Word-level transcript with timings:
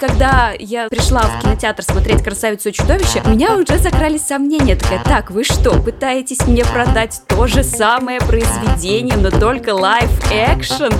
Когда 0.00 0.52
я 0.56 0.88
пришла 0.88 1.22
в 1.22 1.42
кинотеатр 1.42 1.82
смотреть 1.82 2.22
«Красавицу 2.22 2.68
и 2.68 2.72
чудовище», 2.72 3.20
у 3.24 3.30
меня 3.30 3.56
уже 3.56 3.78
закрались 3.78 4.22
сомнения. 4.22 4.76
Такая, 4.76 5.02
так, 5.02 5.32
вы 5.32 5.42
что, 5.42 5.72
пытаетесь 5.82 6.46
мне 6.46 6.64
продать 6.64 7.20
то 7.26 7.48
же 7.48 7.64
самое 7.64 8.20
произведение, 8.20 9.16
но 9.16 9.30
только 9.30 9.74
live-action? 9.74 10.92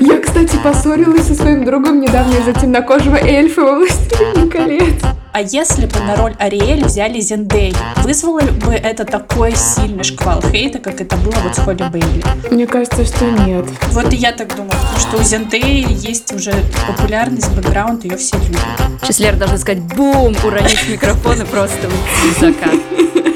Я, 0.00 0.20
кстати, 0.20 0.56
поссорилась 0.62 1.26
со 1.26 1.34
своим 1.34 1.64
другом 1.64 2.00
недавно 2.00 2.34
из-за 2.34 2.52
темнокожего 2.52 3.16
эльфа 3.16 3.62
во 3.62 3.76
«Властелине 3.76 4.50
колец». 4.50 5.23
А 5.34 5.40
если 5.40 5.86
бы 5.86 5.98
на 5.98 6.14
роль 6.14 6.36
Ариэль 6.38 6.84
взяли 6.84 7.18
Зендею, 7.18 7.74
вызвало 8.04 8.42
бы 8.42 8.72
это 8.72 9.04
такой 9.04 9.56
сильный 9.56 10.04
шквал 10.04 10.40
хейта, 10.40 10.78
как 10.78 11.00
это 11.00 11.16
было 11.16 11.34
вот 11.42 11.56
с 11.56 11.58
Холли 11.58 11.82
Бейли? 11.90 12.22
Мне 12.52 12.68
кажется, 12.68 13.04
что 13.04 13.28
нет. 13.28 13.66
Вот 13.90 14.12
и 14.12 14.16
я 14.16 14.30
так 14.30 14.54
думаю, 14.54 14.70
потому 14.70 15.00
что 15.00 15.16
у 15.16 15.22
Зендеи 15.24 15.88
есть 15.90 16.32
уже 16.32 16.54
популярность, 16.86 17.52
бэкграунд, 17.52 18.04
ее 18.04 18.16
все 18.16 18.36
любят. 18.38 18.60
Сейчас 19.02 19.18
Лера 19.18 19.34
должна 19.34 19.58
сказать 19.58 19.82
«бум!», 19.82 20.36
уронить 20.44 20.88
микрофон 20.88 21.42
и 21.42 21.44
просто 21.44 21.88
уйти 21.88 22.34
в 22.36 22.40
закат. 22.40 23.24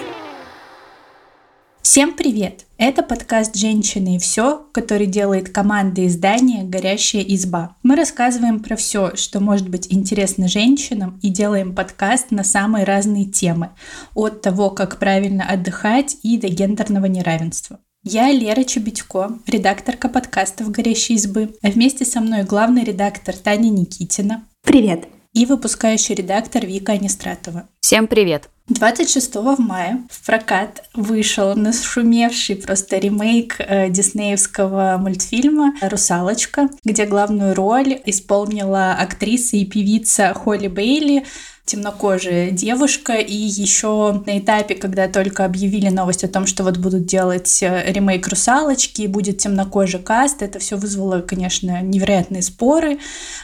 Всем 1.90 2.12
привет! 2.12 2.66
Это 2.76 3.02
подкаст 3.02 3.56
«Женщины 3.56 4.16
и 4.16 4.18
все», 4.18 4.66
который 4.72 5.06
делает 5.06 5.48
команда 5.48 6.06
издания 6.06 6.62
«Горящая 6.62 7.22
изба». 7.22 7.76
Мы 7.82 7.96
рассказываем 7.96 8.60
про 8.60 8.76
все, 8.76 9.16
что 9.16 9.40
может 9.40 9.70
быть 9.70 9.86
интересно 9.90 10.48
женщинам 10.48 11.18
и 11.22 11.30
делаем 11.30 11.74
подкаст 11.74 12.30
на 12.30 12.44
самые 12.44 12.84
разные 12.84 13.24
темы. 13.24 13.70
От 14.14 14.42
того, 14.42 14.68
как 14.68 14.98
правильно 14.98 15.46
отдыхать 15.48 16.18
и 16.22 16.36
до 16.36 16.48
гендерного 16.50 17.06
неравенства. 17.06 17.80
Я 18.04 18.30
Лера 18.32 18.64
Чубитько, 18.64 19.38
редакторка 19.46 20.10
подкастов 20.10 20.70
«Горящей 20.70 21.14
избы», 21.14 21.54
а 21.62 21.70
вместе 21.70 22.04
со 22.04 22.20
мной 22.20 22.42
главный 22.42 22.84
редактор 22.84 23.34
Таня 23.34 23.70
Никитина. 23.70 24.44
Привет! 24.62 25.08
И 25.32 25.46
выпускающий 25.46 26.14
редактор 26.14 26.66
Вика 26.66 26.92
Анистратова. 26.92 27.66
Всем 27.80 28.08
привет! 28.08 28.50
26 28.68 29.34
мая 29.58 30.02
в 30.10 30.26
прокат 30.26 30.84
вышел 30.92 31.56
нашумевший 31.56 32.56
просто 32.56 32.98
ремейк 32.98 33.56
э, 33.58 33.88
диснеевского 33.88 34.98
мультфильма 34.98 35.74
«Русалочка», 35.80 36.68
где 36.84 37.06
главную 37.06 37.54
роль 37.54 37.98
исполнила 38.04 38.92
актриса 38.92 39.56
и 39.56 39.64
певица 39.64 40.34
Холли 40.34 40.68
Бейли, 40.68 41.24
темнокожая 41.68 42.50
девушка, 42.50 43.14
и 43.14 43.34
еще 43.34 44.22
на 44.26 44.38
этапе, 44.38 44.74
когда 44.74 45.06
только 45.06 45.44
объявили 45.44 45.88
новость 45.88 46.24
о 46.24 46.28
том, 46.28 46.46
что 46.46 46.64
вот 46.64 46.78
будут 46.78 47.04
делать 47.06 47.62
э, 47.62 47.92
ремейк 47.92 48.26
«Русалочки», 48.26 49.02
и 49.02 49.06
будет 49.06 49.38
темнокожий 49.38 50.00
каст, 50.00 50.42
это 50.42 50.58
все 50.58 50.76
вызвало, 50.76 51.20
конечно, 51.20 51.82
невероятные 51.82 52.42
споры. 52.42 52.98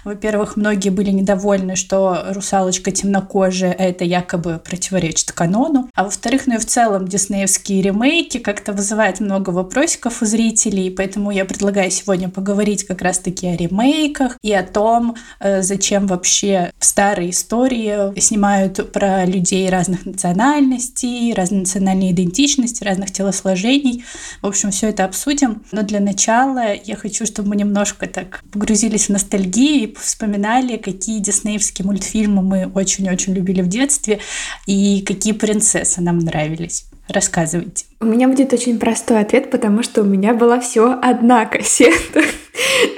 Во-первых, 0.04 0.56
многие 0.56 0.88
были 0.88 1.10
недовольны, 1.10 1.76
что 1.76 2.24
«Русалочка» 2.30 2.90
темнокожая, 2.90 3.72
это 3.72 4.04
якобы 4.04 4.58
противоречит 4.58 5.32
канону. 5.32 5.90
А 5.94 6.04
во-вторых, 6.04 6.46
ну 6.46 6.54
и 6.54 6.58
в 6.58 6.66
целом 6.66 7.06
диснеевские 7.06 7.82
ремейки 7.82 8.38
как-то 8.38 8.72
вызывают 8.72 9.20
много 9.20 9.50
вопросиков 9.50 10.22
у 10.22 10.24
зрителей, 10.24 10.90
поэтому 10.90 11.30
я 11.30 11.44
предлагаю 11.44 11.90
сегодня 11.90 12.30
поговорить 12.30 12.86
как 12.86 13.02
раз-таки 13.02 13.46
о 13.48 13.56
ремейках 13.56 14.38
и 14.42 14.52
о 14.52 14.62
том, 14.62 15.16
э, 15.40 15.60
зачем 15.60 16.06
вообще 16.06 16.72
старые 16.78 17.30
истории 17.30 18.13
снимают 18.20 18.92
про 18.92 19.24
людей 19.24 19.68
разных 19.68 20.06
национальностей, 20.06 21.32
разной 21.34 21.60
национальной 21.60 22.12
идентичности, 22.12 22.84
разных 22.84 23.12
телосложений. 23.12 24.04
В 24.42 24.46
общем, 24.46 24.70
все 24.70 24.88
это 24.88 25.04
обсудим. 25.04 25.62
Но 25.72 25.82
для 25.82 26.00
начала 26.00 26.74
я 26.74 26.96
хочу, 26.96 27.26
чтобы 27.26 27.50
мы 27.50 27.56
немножко 27.56 28.06
так 28.06 28.42
погрузились 28.52 29.06
в 29.06 29.10
ностальгию 29.10 29.90
и 29.90 29.94
вспоминали, 29.94 30.76
какие 30.76 31.20
диснеевские 31.20 31.86
мультфильмы 31.86 32.42
мы 32.42 32.66
очень-очень 32.66 33.34
любили 33.34 33.62
в 33.62 33.68
детстве 33.68 34.20
и 34.66 35.02
какие 35.02 35.32
принцессы 35.32 36.00
нам 36.00 36.18
нравились. 36.18 36.86
Рассказывайте. 37.08 37.84
У 38.00 38.06
меня 38.06 38.28
будет 38.28 38.52
очень 38.52 38.78
простой 38.78 39.20
ответ, 39.20 39.50
потому 39.50 39.82
что 39.82 40.02
у 40.02 40.04
меня 40.04 40.32
была 40.32 40.58
всего 40.60 40.96
одна 41.02 41.44
кассета 41.44 42.22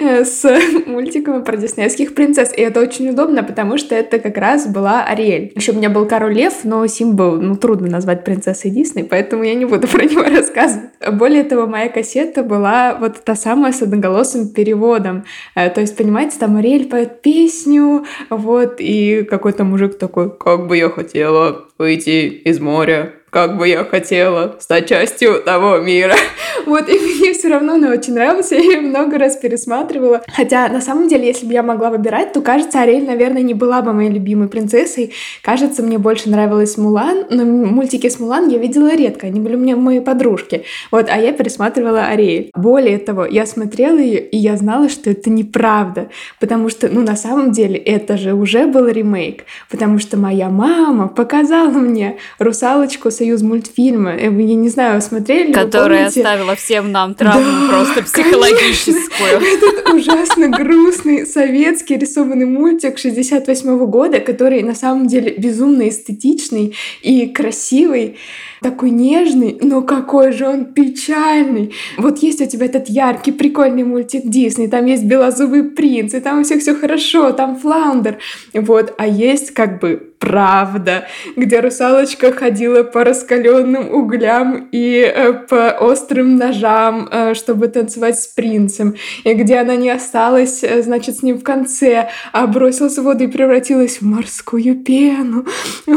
с 0.00 0.44
мультиками 0.86 1.42
про 1.42 1.56
диснеевских 1.56 2.14
принцесс. 2.14 2.53
И 2.56 2.60
это 2.60 2.80
очень 2.80 3.08
удобно, 3.10 3.42
потому 3.42 3.78
что 3.78 3.94
это 3.94 4.20
как 4.20 4.36
раз 4.36 4.66
была 4.69 5.04
Ариэль. 5.04 5.53
Еще 5.56 5.72
у 5.72 5.75
меня 5.75 5.91
был 5.91 6.06
Король 6.06 6.34
Лев, 6.34 6.64
но 6.64 6.86
Сим 6.86 7.16
был, 7.16 7.41
ну, 7.41 7.56
трудно 7.56 7.88
назвать 7.88 8.25
принцессой 8.25 8.70
Дисней, 8.70 9.04
поэтому 9.04 9.42
я 9.42 9.54
не 9.54 9.64
буду 9.64 9.88
про 9.92 10.04
него 10.04 10.22
рассказывать. 10.22 10.91
Более 11.12 11.42
того, 11.42 11.66
моя 11.66 11.88
кассета 11.88 12.42
была 12.44 12.97
вот 12.98 13.25
та 13.25 13.34
самая 13.34 13.72
с 13.72 13.82
одноголосым 13.82 14.50
переводом. 14.50 15.25
Э, 15.54 15.69
то 15.69 15.80
есть, 15.80 15.97
понимаете, 15.97 16.38
там 16.38 16.56
Ариэль 16.56 16.88
поет 16.88 17.22
песню, 17.22 18.04
вот, 18.30 18.76
и 18.78 19.25
какой-то 19.28 19.64
мужик 19.64 19.98
такой, 19.98 20.30
как 20.36 20.69
бы 20.69 20.76
я 20.76 20.91
хотела 20.91 21.64
выйти 21.78 22.28
из 22.28 22.60
моря, 22.60 23.12
как 23.36 23.58
бы 23.58 23.69
я 23.69 23.84
хотела 23.84 24.56
стать 24.60 24.88
частью 24.88 25.42
того 25.42 25.76
мира. 25.76 26.14
Вот, 26.64 26.88
и 26.88 26.98
мне 26.98 27.32
все 27.32 27.48
равно 27.48 27.74
она 27.74 27.92
очень 27.92 28.14
нравилась, 28.14 28.50
я 28.50 28.58
ее 28.58 28.80
много 28.80 29.19
раз 29.19 29.36
пересматривала. 29.36 30.22
Хотя, 30.26 30.69
на 30.69 30.80
самом 30.80 31.06
деле, 31.06 31.28
если 31.28 31.47
бы 31.47 31.52
я 31.52 31.62
могла 31.62 31.91
выбирать, 31.91 32.32
то, 32.32 32.41
кажется, 32.41 32.80
Ариэль, 32.80 33.04
наверное, 33.04 33.42
не 33.42 33.54
была 33.54 33.82
бы 33.82 33.92
моей 33.92 34.10
любимой 34.10 34.48
принцессой. 34.48 35.12
Кажется, 35.42 35.84
мне 35.84 35.98
больше 35.98 36.28
нравилась 36.28 36.76
Мулан, 36.76 37.26
но 37.30 37.44
мультики 37.44 38.08
с 38.08 38.19
Мулан 38.19 38.48
я 38.48 38.58
видела 38.58 38.97
редко, 38.97 39.28
они 39.28 39.38
были 39.38 39.54
у 39.54 39.58
меня 39.58 39.76
мои 39.76 40.00
подружки. 40.00 40.64
Вот, 40.91 41.06
а 41.08 41.18
я 41.18 41.32
пересматривала 41.32 42.06
Ариэль. 42.06 42.50
Более 42.56 42.98
того, 42.98 43.26
я 43.26 43.47
смотрела 43.47 43.98
ее, 43.98 44.20
и 44.20 44.36
я 44.36 44.56
знала, 44.56 44.88
что 44.88 45.10
это 45.10 45.30
неправда, 45.30 46.08
потому 46.41 46.68
что, 46.68 46.88
ну, 46.88 47.03
на 47.03 47.14
самом 47.14 47.53
деле, 47.53 47.76
это 47.76 48.16
же 48.16 48.32
уже 48.32 48.66
был 48.66 48.88
ремейк, 48.88 49.44
потому 49.70 50.00
что 50.00 50.16
моя 50.16 50.48
мама 50.48 51.06
показала 51.06 51.70
мне 51.70 52.16
«Русалочку» 52.41 53.10
с 53.12 53.20
союз 53.26 53.42
мультфильма. 53.42 54.12
Э, 54.12 54.25
я 54.25 54.54
не 54.54 54.69
знаю, 54.69 55.03
смотрели 55.03 55.53
Которая 55.53 56.06
оставила 56.06 56.54
всем 56.54 56.92
нам 56.92 57.14
травму 57.14 57.42
да, 57.42 57.75
просто 57.75 58.03
психологическую. 58.04 59.41
Этот 59.41 59.92
ужасно 59.92 60.48
грустный 60.48 61.26
советский 61.26 61.97
рисованный 61.97 62.47
мультик 62.47 62.98
68 62.98 63.86
года, 63.86 64.20
который 64.20 64.62
на 64.62 64.75
самом 64.75 65.09
деле 65.09 65.34
безумно 65.36 65.88
эстетичный 65.88 66.75
и 67.03 67.26
красивый 67.26 68.16
такой 68.62 68.91
нежный, 68.91 69.59
но 69.60 69.82
какой 69.82 70.32
же 70.32 70.48
он 70.48 70.66
печальный. 70.66 71.75
Вот 71.98 72.19
есть 72.19 72.41
у 72.41 72.47
тебя 72.47 72.66
этот 72.66 72.88
яркий, 72.88 73.32
прикольный 73.32 73.84
мультик 73.84 74.22
Дисней, 74.25 74.69
там 74.69 74.86
есть 74.86 75.04
белозубый 75.04 75.65
принц, 75.65 76.15
и 76.15 76.20
там 76.20 76.41
у 76.41 76.42
всех 76.42 76.60
все 76.60 76.75
хорошо, 76.75 77.32
там 77.32 77.56
флаундер. 77.56 78.19
Вот, 78.54 78.94
а 78.98 79.06
есть 79.06 79.53
как 79.53 79.81
бы 79.81 80.12
правда, 80.19 81.06
где 81.36 81.60
русалочка 81.60 82.32
ходила 82.32 82.82
по 82.82 83.04
раскаленным 83.06 83.94
углям 83.94 84.68
и 84.72 85.00
э, 85.00 85.32
по 85.32 85.70
острым 85.80 86.36
ножам, 86.36 87.08
э, 87.10 87.34
чтобы 87.34 87.68
танцевать 87.68 88.18
с 88.18 88.26
принцем, 88.26 88.96
и 89.24 89.32
где 89.34 89.56
она 89.58 89.76
не 89.76 89.90
осталась, 89.90 90.64
э, 90.64 90.82
значит, 90.82 91.18
с 91.18 91.22
ним 91.22 91.38
в 91.38 91.44
конце, 91.44 92.08
а 92.32 92.46
бросилась 92.46 92.98
в 92.98 93.02
воду 93.02 93.24
и 93.24 93.28
превратилась 93.28 94.00
в 94.00 94.02
морскую 94.02 94.74
пену. 94.76 95.46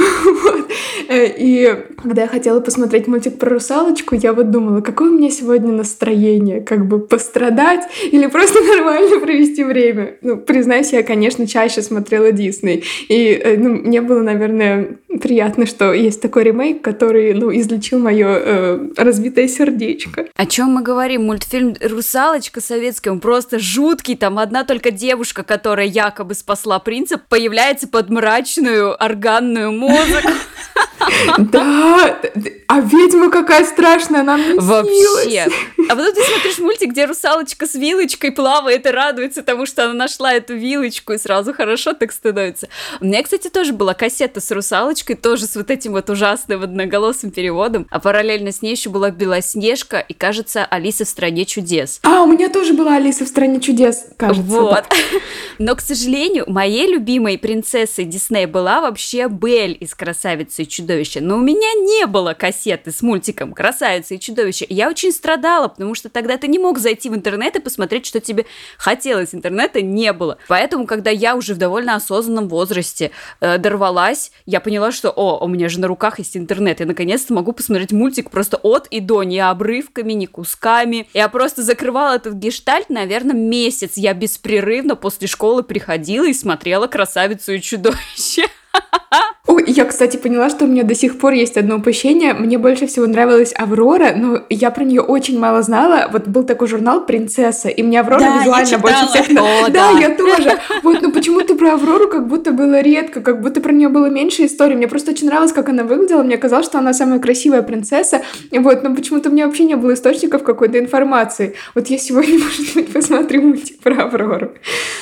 И 1.11 1.75
когда 2.03 2.23
я 2.23 2.27
хотела 2.27 2.59
посмотреть 2.59 3.07
мультик 3.07 3.39
про 3.39 3.49
русалочку, 3.49 4.13
я 4.13 4.31
вот 4.31 4.51
думала, 4.51 4.81
какое 4.81 5.09
у 5.09 5.13
меня 5.13 5.31
сегодня 5.31 5.71
настроение, 5.71 6.61
как 6.61 6.87
бы 6.87 6.99
пострадать 6.99 7.81
или 8.11 8.27
просто 8.27 8.61
нормально 8.75 9.19
провести 9.19 9.63
время. 9.63 10.17
Ну, 10.21 10.37
признаюсь, 10.37 10.93
я, 10.93 11.01
конечно, 11.01 11.47
чаще 11.47 11.81
смотрела 11.81 12.31
Дисней, 12.31 12.83
и 13.07 13.55
ну, 13.57 13.69
мне 13.69 14.01
было, 14.01 14.21
наверное, 14.21 14.99
приятно, 15.19 15.65
что 15.65 15.93
есть 15.93 16.21
такой 16.21 16.43
ремейк, 16.43 16.81
который, 16.81 16.98
ну, 17.01 17.55
излечил 17.55 17.99
мое 17.99 18.27
э, 18.27 18.79
разбитое 18.97 19.47
сердечко. 19.47 20.27
О 20.35 20.45
чем 20.45 20.69
мы 20.69 20.81
говорим? 20.81 21.25
Мультфильм 21.25 21.75
«Русалочка» 21.81 22.61
советский, 22.61 23.09
он 23.09 23.19
просто 23.19 23.59
жуткий. 23.59 24.15
Там 24.15 24.39
одна 24.39 24.63
только 24.63 24.91
девушка, 24.91 25.43
которая 25.43 25.87
якобы 25.87 26.33
спасла 26.33 26.79
принца, 26.79 27.17
появляется 27.17 27.87
под 27.87 28.09
мрачную 28.09 28.95
органную 28.99 29.71
музыку. 29.71 30.29
Да, 31.37 32.19
а 32.67 32.81
ведьма 32.81 33.31
какая 33.31 33.65
страшная, 33.65 34.21
она 34.21 34.37
мне 34.37 34.59
Вообще. 34.59 35.47
А 35.89 35.95
потом 35.95 36.13
ты 36.13 36.21
смотришь 36.21 36.59
мультик, 36.59 36.91
где 36.91 37.05
русалочка 37.05 37.65
с 37.65 37.73
вилочкой 37.73 38.31
плавает 38.31 38.85
и 38.85 38.89
радуется 38.89 39.41
тому, 39.41 39.65
что 39.65 39.85
она 39.85 39.93
нашла 39.93 40.33
эту 40.33 40.55
вилочку, 40.55 41.13
и 41.13 41.17
сразу 41.17 41.51
хорошо 41.51 41.93
так 41.93 42.11
становится. 42.11 42.69
У 43.01 43.05
меня, 43.05 43.23
кстати, 43.23 43.49
тоже 43.49 43.73
была 43.73 43.95
кассета 43.95 44.39
с 44.39 44.51
русалочкой, 44.51 45.15
тоже 45.15 45.47
с 45.47 45.55
вот 45.55 45.71
этим 45.71 45.93
вот 45.93 46.11
ужасным 46.11 46.61
одноголосым 46.61 47.31
переводом, 47.31 47.87
а 47.89 47.99
параллельно 47.99 48.51
с 48.51 48.61
ней 48.61 48.75
еще 48.75 48.91
была 48.91 49.09
Белоснежка 49.09 49.99
и, 49.99 50.13
кажется, 50.13 50.63
Алиса 50.63 51.05
в 51.05 51.09
стране 51.09 51.45
чудес. 51.45 51.99
А, 52.03 52.21
у 52.21 52.27
меня 52.27 52.49
тоже 52.49 52.73
была 52.73 52.97
Алиса 52.97 53.25
в 53.25 53.27
стране 53.27 53.59
чудес, 53.59 54.05
кажется. 54.15 54.43
Вот. 54.43 54.85
Но, 55.57 55.75
к 55.75 55.81
сожалению, 55.81 56.45
моей 56.47 56.87
любимой 56.87 57.39
принцессой 57.39 58.05
Диснея 58.05 58.47
была 58.47 58.81
вообще 58.81 59.27
Бель 59.27 59.75
из 59.79 59.95
«Красавицы 59.95 60.63
и 60.63 60.67
чудовищ 60.67 60.98
чудовище. 60.99 61.21
Но 61.21 61.37
у 61.37 61.41
меня 61.41 61.73
не 61.73 62.05
было 62.05 62.33
кассеты 62.33 62.91
с 62.91 63.01
мультиком 63.01 63.53
«Красавица 63.53 64.15
и 64.15 64.19
чудовище». 64.19 64.65
Я 64.69 64.89
очень 64.89 65.11
страдала, 65.11 65.67
потому 65.67 65.95
что 65.95 66.09
тогда 66.09 66.37
ты 66.37 66.47
не 66.47 66.59
мог 66.59 66.79
зайти 66.79 67.09
в 67.09 67.15
интернет 67.15 67.55
и 67.55 67.59
посмотреть, 67.59 68.05
что 68.05 68.19
тебе 68.19 68.45
хотелось. 68.77 69.33
Интернета 69.33 69.81
не 69.81 70.13
было. 70.13 70.37
Поэтому, 70.47 70.85
когда 70.85 71.09
я 71.09 71.35
уже 71.35 71.53
в 71.53 71.57
довольно 71.57 71.95
осознанном 71.95 72.47
возрасте 72.49 73.11
э, 73.39 73.57
дорвалась, 73.57 74.31
я 74.45 74.59
поняла, 74.59 74.91
что, 74.91 75.09
о, 75.09 75.43
у 75.43 75.47
меня 75.47 75.69
же 75.69 75.79
на 75.79 75.87
руках 75.87 76.19
есть 76.19 76.35
интернет. 76.37 76.79
Я 76.79 76.85
наконец-то 76.85 77.33
могу 77.33 77.53
посмотреть 77.53 77.91
мультик 77.91 78.29
просто 78.29 78.57
от 78.57 78.87
и 78.87 78.99
до, 78.99 79.23
не 79.23 79.39
обрывками, 79.39 80.13
не 80.13 80.27
кусками. 80.27 81.07
Я 81.13 81.29
просто 81.29 81.63
закрывала 81.63 82.15
этот 82.15 82.35
гештальт, 82.35 82.89
наверное, 82.89 83.35
месяц. 83.35 83.93
Я 83.95 84.13
беспрерывно 84.13 84.95
после 84.95 85.27
школы 85.27 85.63
приходила 85.63 86.27
и 86.27 86.33
смотрела 86.33 86.87
«Красавицу 86.87 87.53
и 87.53 87.61
чудовище». 87.61 88.43
Я, 89.69 89.85
кстати, 89.85 90.17
поняла, 90.17 90.49
что 90.49 90.65
у 90.65 90.67
меня 90.67 90.81
до 90.81 90.95
сих 90.95 91.19
пор 91.19 91.33
есть 91.33 91.55
одно 91.55 91.75
упущение. 91.75 92.33
Мне 92.33 92.57
больше 92.57 92.87
всего 92.87 93.05
нравилась 93.05 93.53
Аврора, 93.55 94.13
но 94.15 94.41
я 94.49 94.71
про 94.71 94.83
нее 94.83 95.01
очень 95.01 95.37
мало 95.37 95.61
знала. 95.61 96.09
Вот 96.11 96.27
был 96.27 96.43
такой 96.43 96.67
журнал 96.67 97.05
«Принцесса», 97.05 97.69
и 97.69 97.83
мне 97.83 97.99
Аврора 97.99 98.21
да, 98.21 98.39
визуально 98.39 98.79
больше 98.79 99.05
всех... 99.05 99.29
О, 99.29 99.69
да, 99.69 99.93
да, 99.93 99.99
я 99.99 100.15
тоже. 100.15 100.59
Вот, 100.81 101.03
но 101.03 101.11
почему-то 101.11 101.53
про 101.53 101.73
Аврору 101.73 102.07
как 102.07 102.27
будто 102.27 102.51
было 102.51 102.81
редко, 102.81 103.21
как 103.21 103.41
будто 103.41 103.61
про 103.61 103.71
нее 103.71 103.89
было 103.89 104.07
меньше 104.07 104.47
историй. 104.47 104.75
Мне 104.75 104.87
просто 104.87 105.11
очень 105.11 105.27
нравилось, 105.27 105.53
как 105.53 105.69
она 105.69 105.83
выглядела. 105.83 106.23
Мне 106.23 106.37
казалось, 106.37 106.65
что 106.65 106.79
она 106.79 106.91
самая 106.91 107.19
красивая 107.19 107.61
принцесса. 107.61 108.23
Вот, 108.51 108.81
но 108.81 108.95
почему-то 108.95 109.29
у 109.29 109.31
меня 109.31 109.45
вообще 109.45 109.65
не 109.65 109.75
было 109.75 109.93
источников 109.93 110.41
какой-то 110.41 110.79
информации. 110.79 111.53
Вот 111.75 111.87
я 111.89 111.99
сегодня, 111.99 112.39
может 112.43 112.73
быть, 112.73 112.91
посмотрю 112.91 113.43
мультик 113.43 113.79
про 113.81 114.05
Аврору. 114.05 114.51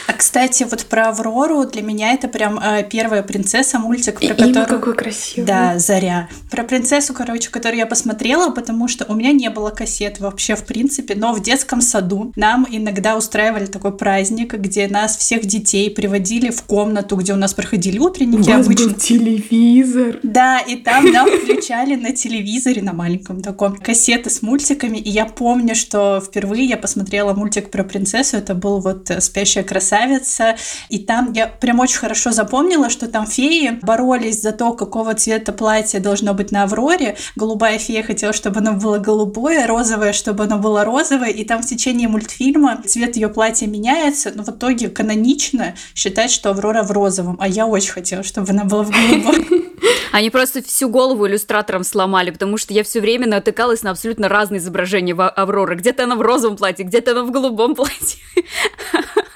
А, 0.08 0.14
кстати, 0.14 0.68
вот 0.70 0.84
про 0.88 1.08
Аврору 1.08 1.64
для 1.64 1.84
меня 1.84 2.12
это 2.12 2.28
прям 2.28 2.60
э, 2.60 2.84
первая 2.84 3.24
принцесса 3.24 3.80
мультик, 3.80 4.20
про 4.20 4.57
который... 4.66 4.80
какой 4.80 4.96
красивый. 4.96 5.48
Да, 5.48 5.80
Заря. 5.80 6.30
Про 6.52 6.64
принцессу, 6.64 7.14
короче, 7.14 7.50
которую 7.50 7.80
я 7.80 7.86
посмотрела, 7.86 8.50
потому 8.50 8.88
что 8.88 9.06
у 9.06 9.16
меня 9.16 9.32
не 9.32 9.50
было 9.50 9.70
кассет 9.70 10.20
вообще, 10.20 10.56
в 10.56 10.66
принципе, 10.66 11.16
но 11.16 11.34
в 11.34 11.42
детском 11.42 11.82
саду 11.82 12.32
нам 12.36 12.66
иногда 12.70 13.18
устраивали 13.18 13.66
такой 13.66 13.96
праздник, 13.96 14.54
где 14.54 14.88
нас, 14.88 15.18
всех 15.18 15.46
детей, 15.46 15.90
приводили 15.90 16.50
в 16.50 16.64
комнату, 16.64 17.16
где 17.16 17.34
у 17.34 17.38
нас 17.38 17.54
проходили 17.54 18.00
утренники. 18.00 18.50
У 18.50 18.54
вас 18.54 18.66
обычно. 18.66 18.88
был 18.88 18.94
телевизор. 18.96 20.20
Да, 20.24 20.60
и 20.60 20.76
там 20.76 21.12
нам 21.12 21.28
включали 21.28 21.96
на 21.96 22.12
телевизоре, 22.12 22.82
на 22.82 22.94
маленьком 22.94 23.42
таком, 23.42 23.76
кассеты 23.76 24.30
с 24.30 24.42
мультиками, 24.42 24.98
и 24.98 25.10
я 25.10 25.26
помню, 25.26 25.76
что 25.76 26.22
впервые 26.26 26.66
я 26.66 26.78
посмотрела 26.78 27.34
мультик 27.34 27.72
про 27.72 27.84
принцессу, 27.84 28.38
это 28.38 28.56
был 28.56 28.80
вот 28.80 29.12
«Спящая 29.20 29.64
красавица», 29.64 30.56
и 30.90 31.00
там 31.00 31.34
я 31.34 31.48
прям 31.48 31.80
очень 31.80 31.98
хорошо 31.98 32.32
запомнила, 32.32 32.90
что 32.90 33.08
там 33.08 33.26
феи 33.26 33.80
боролись 33.82 34.42
за 34.48 34.54
то, 34.54 34.72
какого 34.72 35.14
цвета 35.14 35.52
платье 35.52 36.00
должно 36.00 36.34
быть 36.34 36.54
на 36.54 36.64
Авроре. 36.64 37.18
Голубая 37.36 37.78
фея 37.80 38.02
хотела, 38.02 38.32
чтобы 38.32 38.62
оно 38.62 38.74
было 38.74 38.98
голубое, 38.98 39.68
розовое, 39.68 40.14
чтобы 40.14 40.46
оно 40.46 40.58
было 40.58 40.86
розовое, 40.86 41.32
и 41.32 41.44
там 41.44 41.62
в 41.62 41.66
течение 41.66 42.08
мультфильма 42.08 42.82
цвет 42.86 43.18
ее 43.18 43.28
платья 43.28 43.68
меняется, 43.68 44.32
но 44.34 44.44
в 44.44 44.50
итоге 44.50 44.88
канонично 44.88 45.76
считать, 45.94 46.32
что 46.32 46.52
Аврора 46.52 46.84
в 46.84 46.92
розовом, 46.92 47.36
а 47.42 47.48
я 47.50 47.68
очень 47.68 47.92
хотела, 47.92 48.24
чтобы 48.24 48.52
она 48.52 48.64
была 48.64 48.84
в 48.84 48.90
голубом. 48.90 49.36
Они 50.14 50.30
просто 50.30 50.64
всю 50.64 50.88
голову 50.88 51.28
иллюстраторам 51.28 51.84
сломали, 51.84 52.32
потому 52.32 52.58
что 52.58 52.74
я 52.74 52.86
все 52.86 53.02
время 53.02 53.28
натыкалась 53.28 53.84
на 53.84 53.92
абсолютно 53.92 54.30
разные 54.30 54.60
изображения 54.60 55.14
Авроры. 55.14 55.76
Где-то 55.76 56.06
она 56.06 56.16
в 56.16 56.22
розовом 56.22 56.56
платье, 56.56 56.86
где-то 56.86 57.12
она 57.12 57.24
в 57.24 57.32
голубом 57.32 57.76
платье. 57.76 58.20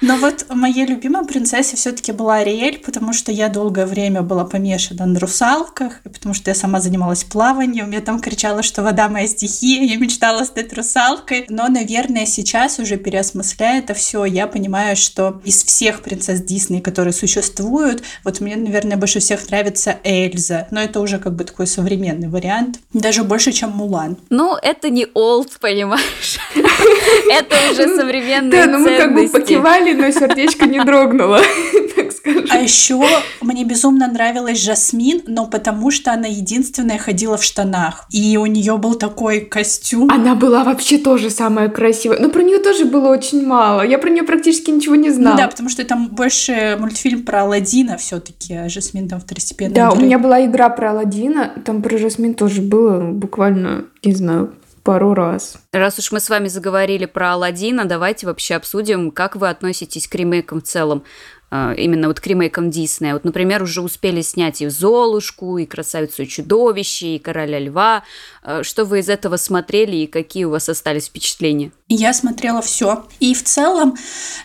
Но 0.00 0.16
вот 0.16 0.46
моей 0.48 0.86
любимой 0.86 1.26
принцессе 1.26 1.76
все-таки 1.76 2.12
была 2.12 2.36
Ариэль, 2.36 2.78
потому 2.78 3.12
что 3.12 3.32
я 3.32 3.48
долгое 3.48 3.86
время 3.86 4.22
была 4.22 4.44
помешана 4.44 5.06
на 5.06 5.18
русалках, 5.18 6.00
потому 6.04 6.34
что 6.34 6.50
я 6.50 6.54
сама 6.54 6.80
занималась 6.80 7.24
плаванием, 7.24 7.90
я 7.90 8.00
там 8.00 8.20
кричала, 8.20 8.62
что 8.62 8.82
вода 8.82 9.08
моя 9.08 9.26
стихия, 9.26 9.82
я 9.84 9.96
мечтала 9.96 10.44
стать 10.44 10.72
русалкой. 10.72 11.46
Но, 11.48 11.68
наверное, 11.68 12.26
сейчас 12.26 12.78
уже 12.78 12.96
переосмысляя 12.96 13.80
это 13.80 13.94
все, 13.94 14.24
я 14.24 14.46
понимаю, 14.46 14.96
что 14.96 15.40
из 15.44 15.62
всех 15.64 16.02
принцесс 16.02 16.40
Дисней, 16.40 16.80
которые 16.80 17.12
существуют, 17.12 18.02
вот 18.24 18.40
мне, 18.40 18.56
наверное, 18.56 18.96
больше 18.96 19.20
всех 19.20 19.48
нравится 19.50 19.98
Эльза. 20.04 20.68
Но 20.70 20.80
это 20.80 21.00
уже 21.00 21.18
как 21.18 21.34
бы 21.34 21.44
такой 21.44 21.66
современный 21.66 22.28
вариант. 22.28 22.78
Даже 22.92 23.22
больше, 23.22 23.52
чем 23.52 23.70
Мулан. 23.70 24.16
Ну, 24.30 24.56
это 24.56 24.90
не 24.90 25.06
олд, 25.14 25.58
понимаешь? 25.60 26.38
Это 27.30 27.56
уже 27.70 27.96
современные 27.96 28.50
Да, 28.50 28.66
но 28.66 28.78
мы 28.78 28.96
как 28.96 29.14
бы 29.14 29.28
покивали, 29.28 29.89
но 29.94 30.10
сердечко 30.10 30.66
не 30.66 30.82
дрогнуло, 30.84 31.40
так 31.96 32.12
скажем. 32.12 32.46
А 32.50 32.56
еще 32.56 33.02
мне 33.40 33.64
безумно 33.64 34.08
нравилась 34.08 34.62
Жасмин, 34.62 35.22
но 35.26 35.46
потому 35.46 35.90
что 35.90 36.12
она 36.12 36.26
единственная 36.26 36.98
ходила 36.98 37.36
в 37.36 37.44
штанах. 37.44 38.06
И 38.10 38.36
у 38.36 38.46
нее 38.46 38.76
был 38.76 38.94
такой 38.94 39.40
костюм. 39.40 40.10
Она 40.10 40.34
была 40.34 40.64
вообще 40.64 40.98
тоже 40.98 41.30
самая 41.30 41.68
красивая. 41.68 42.18
Но 42.18 42.28
про 42.28 42.42
нее 42.42 42.58
тоже 42.58 42.84
было 42.84 43.08
очень 43.08 43.46
мало. 43.46 43.82
Я 43.82 43.98
про 43.98 44.10
нее 44.10 44.22
практически 44.22 44.70
ничего 44.70 44.94
не 44.94 45.10
знала. 45.10 45.34
Ну 45.34 45.42
да, 45.42 45.48
потому 45.48 45.68
что 45.68 45.84
там 45.84 46.08
больше 46.08 46.76
мультфильм 46.78 47.24
про 47.24 47.42
Алладина 47.42 47.96
все-таки, 47.96 48.54
а 48.54 48.68
Жасмин 48.68 49.08
там 49.08 49.20
второстепенная. 49.20 49.74
Да, 49.74 49.90
у 49.90 49.96
меня 49.96 50.18
была 50.18 50.44
игра 50.44 50.68
про 50.68 50.90
Алладина, 50.90 51.52
там 51.64 51.82
про 51.82 51.98
Жасмин 51.98 52.34
тоже 52.34 52.62
было 52.62 53.00
буквально, 53.10 53.84
не 54.04 54.14
знаю, 54.14 54.52
пару 54.82 55.14
раз. 55.14 55.58
Раз 55.72 55.98
уж 55.98 56.12
мы 56.12 56.20
с 56.20 56.28
вами 56.28 56.48
заговорили 56.48 57.06
про 57.06 57.32
Алладина, 57.32 57.84
давайте 57.84 58.26
вообще 58.26 58.54
обсудим, 58.54 59.10
как 59.10 59.36
вы 59.36 59.48
относитесь 59.48 60.08
к 60.08 60.14
ремейкам 60.14 60.60
в 60.60 60.64
целом 60.64 61.04
а, 61.50 61.74
именно 61.76 62.06
вот 62.06 62.20
к 62.20 62.26
ремейкам 62.26 62.70
Диснея. 62.70 63.14
Вот, 63.14 63.24
например, 63.24 63.62
уже 63.62 63.82
успели 63.82 64.20
снять 64.20 64.62
и 64.62 64.68
«Золушку», 64.68 65.58
и 65.58 65.66
«Красавицу 65.66 66.22
и 66.22 66.28
чудовище», 66.28 67.16
и 67.16 67.18
«Короля 67.18 67.58
льва». 67.58 68.04
А, 68.42 68.62
что 68.62 68.84
вы 68.84 69.00
из 69.00 69.08
этого 69.08 69.36
смотрели 69.36 69.96
и 69.96 70.06
какие 70.06 70.44
у 70.44 70.50
вас 70.50 70.68
остались 70.68 71.06
впечатления? 71.06 71.72
Я 71.88 72.12
смотрела 72.12 72.62
все. 72.62 73.04
И 73.18 73.34
в 73.34 73.42
целом, 73.42 73.96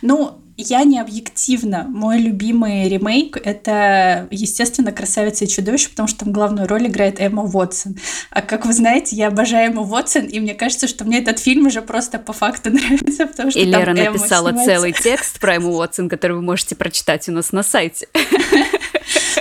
ну, 0.02 0.40
я 0.58 0.84
не 0.84 1.00
объективна. 1.00 1.86
Мой 1.90 2.20
любимый 2.20 2.88
ремейк— 2.88 3.38
это, 3.44 4.28
естественно, 4.32 4.92
«Красавица 4.92 5.46
и 5.46 5.48
чудовище», 5.48 5.90
потому 5.90 6.08
что 6.08 6.20
там 6.20 6.32
главную 6.32 6.68
роль 6.68 6.88
играет 6.88 7.20
Эмма 7.20 7.44
Уотсон. 7.44 7.98
А 8.30 8.42
как 8.42 8.66
вы 8.66 8.74
знаете, 8.74 9.16
я 9.16 9.28
обожаю 9.28 9.72
Эмму 9.72 9.84
Уотсон, 9.84 10.26
и 10.26 10.40
мне 10.40 10.54
кажется, 10.54 10.88
что 10.88 11.04
мне 11.04 11.20
этот 11.20 11.40
фильм 11.40 11.68
уже 11.68 11.82
просто 11.82 12.20
по 12.20 12.34
факту 12.34 12.70
нравится, 12.72 13.28
потому 13.28 13.52
что 13.52 13.60
И 13.60 13.70
там 13.72 13.82
Лера 13.82 13.92
Эмма 13.92 14.14
написала 14.14 14.50
снимается. 14.50 14.74
целый 14.74 14.94
текст 14.94 15.40
про 15.40 15.56
Эмму 15.56 15.74
Уотсон, 15.76 16.10
который 16.10 16.34
вы 16.34 16.42
можете 16.42 16.76
прочитать 16.76 17.28
у 17.28 17.32
нас 17.32 17.52
на 17.52 17.64
сайте. 17.64 18.08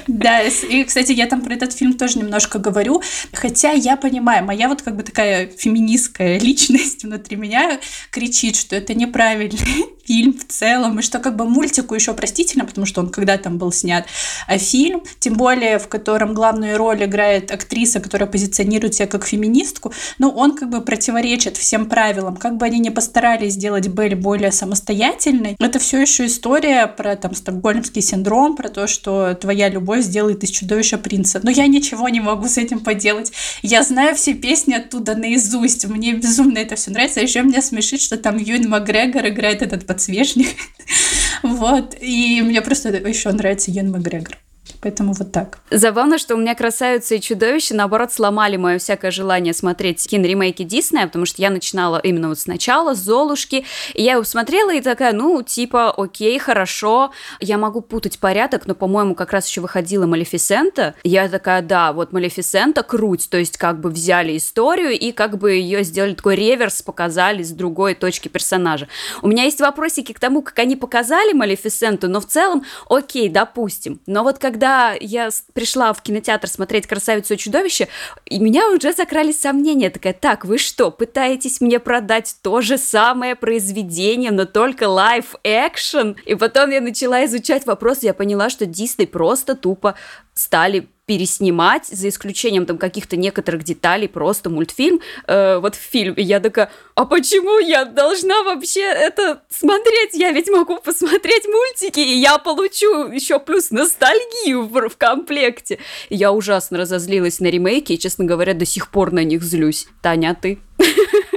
Да, 0.06 0.42
и, 0.42 0.84
кстати, 0.84 1.12
я 1.12 1.26
там 1.26 1.40
про 1.40 1.54
этот 1.54 1.72
фильм 1.72 1.94
тоже 1.94 2.18
немножко 2.18 2.58
говорю, 2.58 3.02
хотя 3.32 3.72
я 3.72 3.96
понимаю, 3.96 4.44
моя 4.44 4.68
вот 4.68 4.82
как 4.82 4.96
бы 4.96 5.02
такая 5.02 5.46
феминистская 5.46 6.38
личность 6.40 7.04
внутри 7.04 7.36
меня 7.36 7.80
кричит, 8.10 8.56
что 8.56 8.76
это 8.76 8.94
неправильный 8.94 9.86
фильм 10.06 10.32
в 10.32 10.44
целом, 10.46 10.98
и 10.98 11.02
что 11.02 11.18
как 11.18 11.36
бы 11.36 11.48
мультику 11.48 11.94
еще 11.94 12.14
простительно, 12.14 12.64
потому 12.64 12.86
что 12.86 13.00
он 13.00 13.10
когда 13.10 13.38
там 13.38 13.58
был 13.58 13.72
снят, 13.72 14.06
а 14.46 14.58
фильм, 14.58 15.02
тем 15.18 15.34
более 15.34 15.78
в 15.78 15.88
котором 15.88 16.34
главную 16.34 16.76
роль 16.78 17.04
играет 17.04 17.50
актриса, 17.50 18.00
которая 18.00 18.28
позиционирует 18.28 18.94
себя 18.94 19.06
как 19.06 19.26
феминистку, 19.26 19.92
ну, 20.18 20.30
он 20.30 20.56
как 20.56 20.70
бы 20.70 20.80
противоречит 20.80 21.56
всем 21.56 21.86
правилам, 21.86 22.36
как 22.36 22.56
бы 22.56 22.66
они 22.66 22.78
ни 22.78 22.90
постарались 22.90 23.54
сделать 23.54 23.88
Белль 23.88 24.14
более 24.14 24.52
самостоятельной, 24.52 25.56
это 25.58 25.78
все 25.78 26.00
еще 26.00 26.26
история 26.26 26.86
про 26.86 27.16
там 27.16 27.34
стокгольмский 27.34 28.02
синдром, 28.02 28.56
про 28.56 28.68
то, 28.68 28.86
что 28.86 29.34
твоя 29.34 29.68
любовь 29.68 30.02
сделает 30.02 30.44
из 30.44 30.50
чудовища 30.50 30.98
принца. 30.98 31.40
Но 31.42 31.50
я 31.50 31.66
ничего 31.66 32.08
не 32.08 32.20
могу 32.20 32.48
с 32.48 32.58
этим 32.58 32.80
поделать. 32.80 33.32
Я 33.62 33.82
знаю 33.82 34.14
все 34.14 34.34
песни 34.34 34.74
оттуда 34.74 35.14
наизусть. 35.14 35.86
Мне 35.86 36.14
безумно 36.14 36.58
это 36.58 36.76
все 36.76 36.90
нравится. 36.90 37.20
А 37.20 37.22
еще 37.22 37.42
меня 37.42 37.62
смешит, 37.62 38.00
что 38.00 38.16
там 38.16 38.36
Юэн 38.36 38.68
Макгрегор 38.68 39.26
играет 39.26 39.62
этот 39.62 39.86
подсвечник. 39.94 40.56
вот. 41.42 41.94
И 42.00 42.42
мне 42.42 42.60
просто 42.62 42.88
еще 42.90 43.30
нравится 43.32 43.70
Юэн 43.70 43.90
Макгрегор. 43.92 44.36
Поэтому 44.84 45.14
вот 45.14 45.32
так. 45.32 45.60
Забавно, 45.70 46.18
что 46.18 46.34
у 46.34 46.36
меня 46.36 46.54
«Красавица 46.54 47.14
и 47.14 47.20
чудовище», 47.20 47.72
наоборот, 47.72 48.12
сломали 48.12 48.58
мое 48.58 48.76
всякое 48.76 49.10
желание 49.10 49.54
смотреть 49.54 50.06
киноремейки 50.06 50.62
Диснея, 50.62 51.06
потому 51.06 51.24
что 51.24 51.40
я 51.40 51.48
начинала 51.48 51.96
именно 51.96 52.28
вот 52.28 52.38
сначала 52.38 52.92
с 52.92 52.98
«Золушки», 52.98 53.64
и 53.94 54.02
я 54.02 54.12
его 54.12 54.24
смотрела 54.24 54.74
и 54.74 54.82
такая, 54.82 55.14
ну, 55.14 55.40
типа, 55.42 55.90
окей, 55.90 56.38
хорошо, 56.38 57.12
я 57.40 57.56
могу 57.56 57.80
путать 57.80 58.18
порядок, 58.18 58.66
но, 58.66 58.74
по-моему, 58.74 59.14
как 59.14 59.32
раз 59.32 59.48
еще 59.48 59.62
выходила 59.62 60.04
«Малефисента», 60.04 60.94
я 61.02 61.30
такая, 61.30 61.62
да, 61.62 61.94
вот 61.94 62.12
«Малефисента» 62.12 62.82
круть, 62.82 63.30
то 63.30 63.38
есть 63.38 63.56
как 63.56 63.80
бы 63.80 63.88
взяли 63.88 64.36
историю 64.36 64.90
и 64.90 65.12
как 65.12 65.38
бы 65.38 65.52
ее 65.52 65.82
сделали 65.82 66.12
такой 66.12 66.36
реверс, 66.36 66.82
показали 66.82 67.42
с 67.42 67.52
другой 67.52 67.94
точки 67.94 68.28
персонажа. 68.28 68.88
У 69.22 69.28
меня 69.28 69.44
есть 69.44 69.62
вопросики 69.62 70.12
к 70.12 70.20
тому, 70.20 70.42
как 70.42 70.58
они 70.58 70.76
показали 70.76 71.32
«Малефисенту», 71.32 72.06
но 72.06 72.20
в 72.20 72.26
целом, 72.26 72.66
окей, 72.90 73.30
допустим. 73.30 73.98
Но 74.04 74.22
вот 74.24 74.36
когда 74.36 74.73
я 75.00 75.30
пришла 75.52 75.92
в 75.92 76.02
кинотеатр 76.02 76.48
смотреть 76.48 76.86
«Красавицу 76.86 77.34
и 77.34 77.38
чудовище», 77.38 77.88
у 78.26 78.38
меня 78.38 78.68
уже 78.70 78.92
закрались 78.92 79.40
сомнения. 79.40 79.90
Такая, 79.90 80.12
так, 80.12 80.44
вы 80.44 80.58
что, 80.58 80.90
пытаетесь 80.90 81.60
мне 81.60 81.78
продать 81.78 82.36
то 82.42 82.60
же 82.60 82.78
самое 82.78 83.34
произведение, 83.36 84.30
но 84.30 84.44
только 84.44 84.84
live-action? 84.88 86.16
И 86.24 86.34
потом 86.34 86.70
я 86.70 86.80
начала 86.80 87.24
изучать 87.24 87.66
вопрос, 87.66 88.02
и 88.02 88.06
я 88.06 88.14
поняла, 88.14 88.50
что 88.50 88.66
Дисней 88.66 89.06
просто 89.06 89.54
тупо 89.54 89.94
стали 90.34 90.88
переснимать, 91.06 91.86
за 91.86 92.08
исключением 92.08 92.64
там 92.64 92.78
каких-то 92.78 93.16
некоторых 93.16 93.62
деталей, 93.62 94.08
просто 94.08 94.48
мультфильм, 94.48 95.00
э, 95.26 95.58
вот 95.58 95.74
в 95.74 95.78
фильме. 95.78 96.22
Я 96.22 96.40
такая, 96.40 96.70
а 96.94 97.04
почему 97.04 97.58
я 97.58 97.84
должна 97.84 98.42
вообще 98.42 98.80
это 98.80 99.42
смотреть? 99.50 100.14
Я 100.14 100.32
ведь 100.32 100.48
могу 100.48 100.78
посмотреть 100.78 101.46
мультики, 101.46 102.00
и 102.00 102.18
я 102.18 102.38
получу 102.38 103.12
еще 103.12 103.38
плюс 103.38 103.70
ностальгию 103.70 104.66
в, 104.66 104.88
в 104.88 104.96
комплекте. 104.96 105.78
И 106.08 106.16
я 106.16 106.32
ужасно 106.32 106.78
разозлилась 106.78 107.38
на 107.38 107.48
ремейки, 107.48 107.92
и, 107.92 107.98
честно 107.98 108.24
говоря, 108.24 108.54
до 108.54 108.64
сих 108.64 108.90
пор 108.90 109.12
на 109.12 109.24
них 109.24 109.42
злюсь. 109.42 109.86
Таня, 110.00 110.30
а 110.30 110.34
ты? 110.34 110.58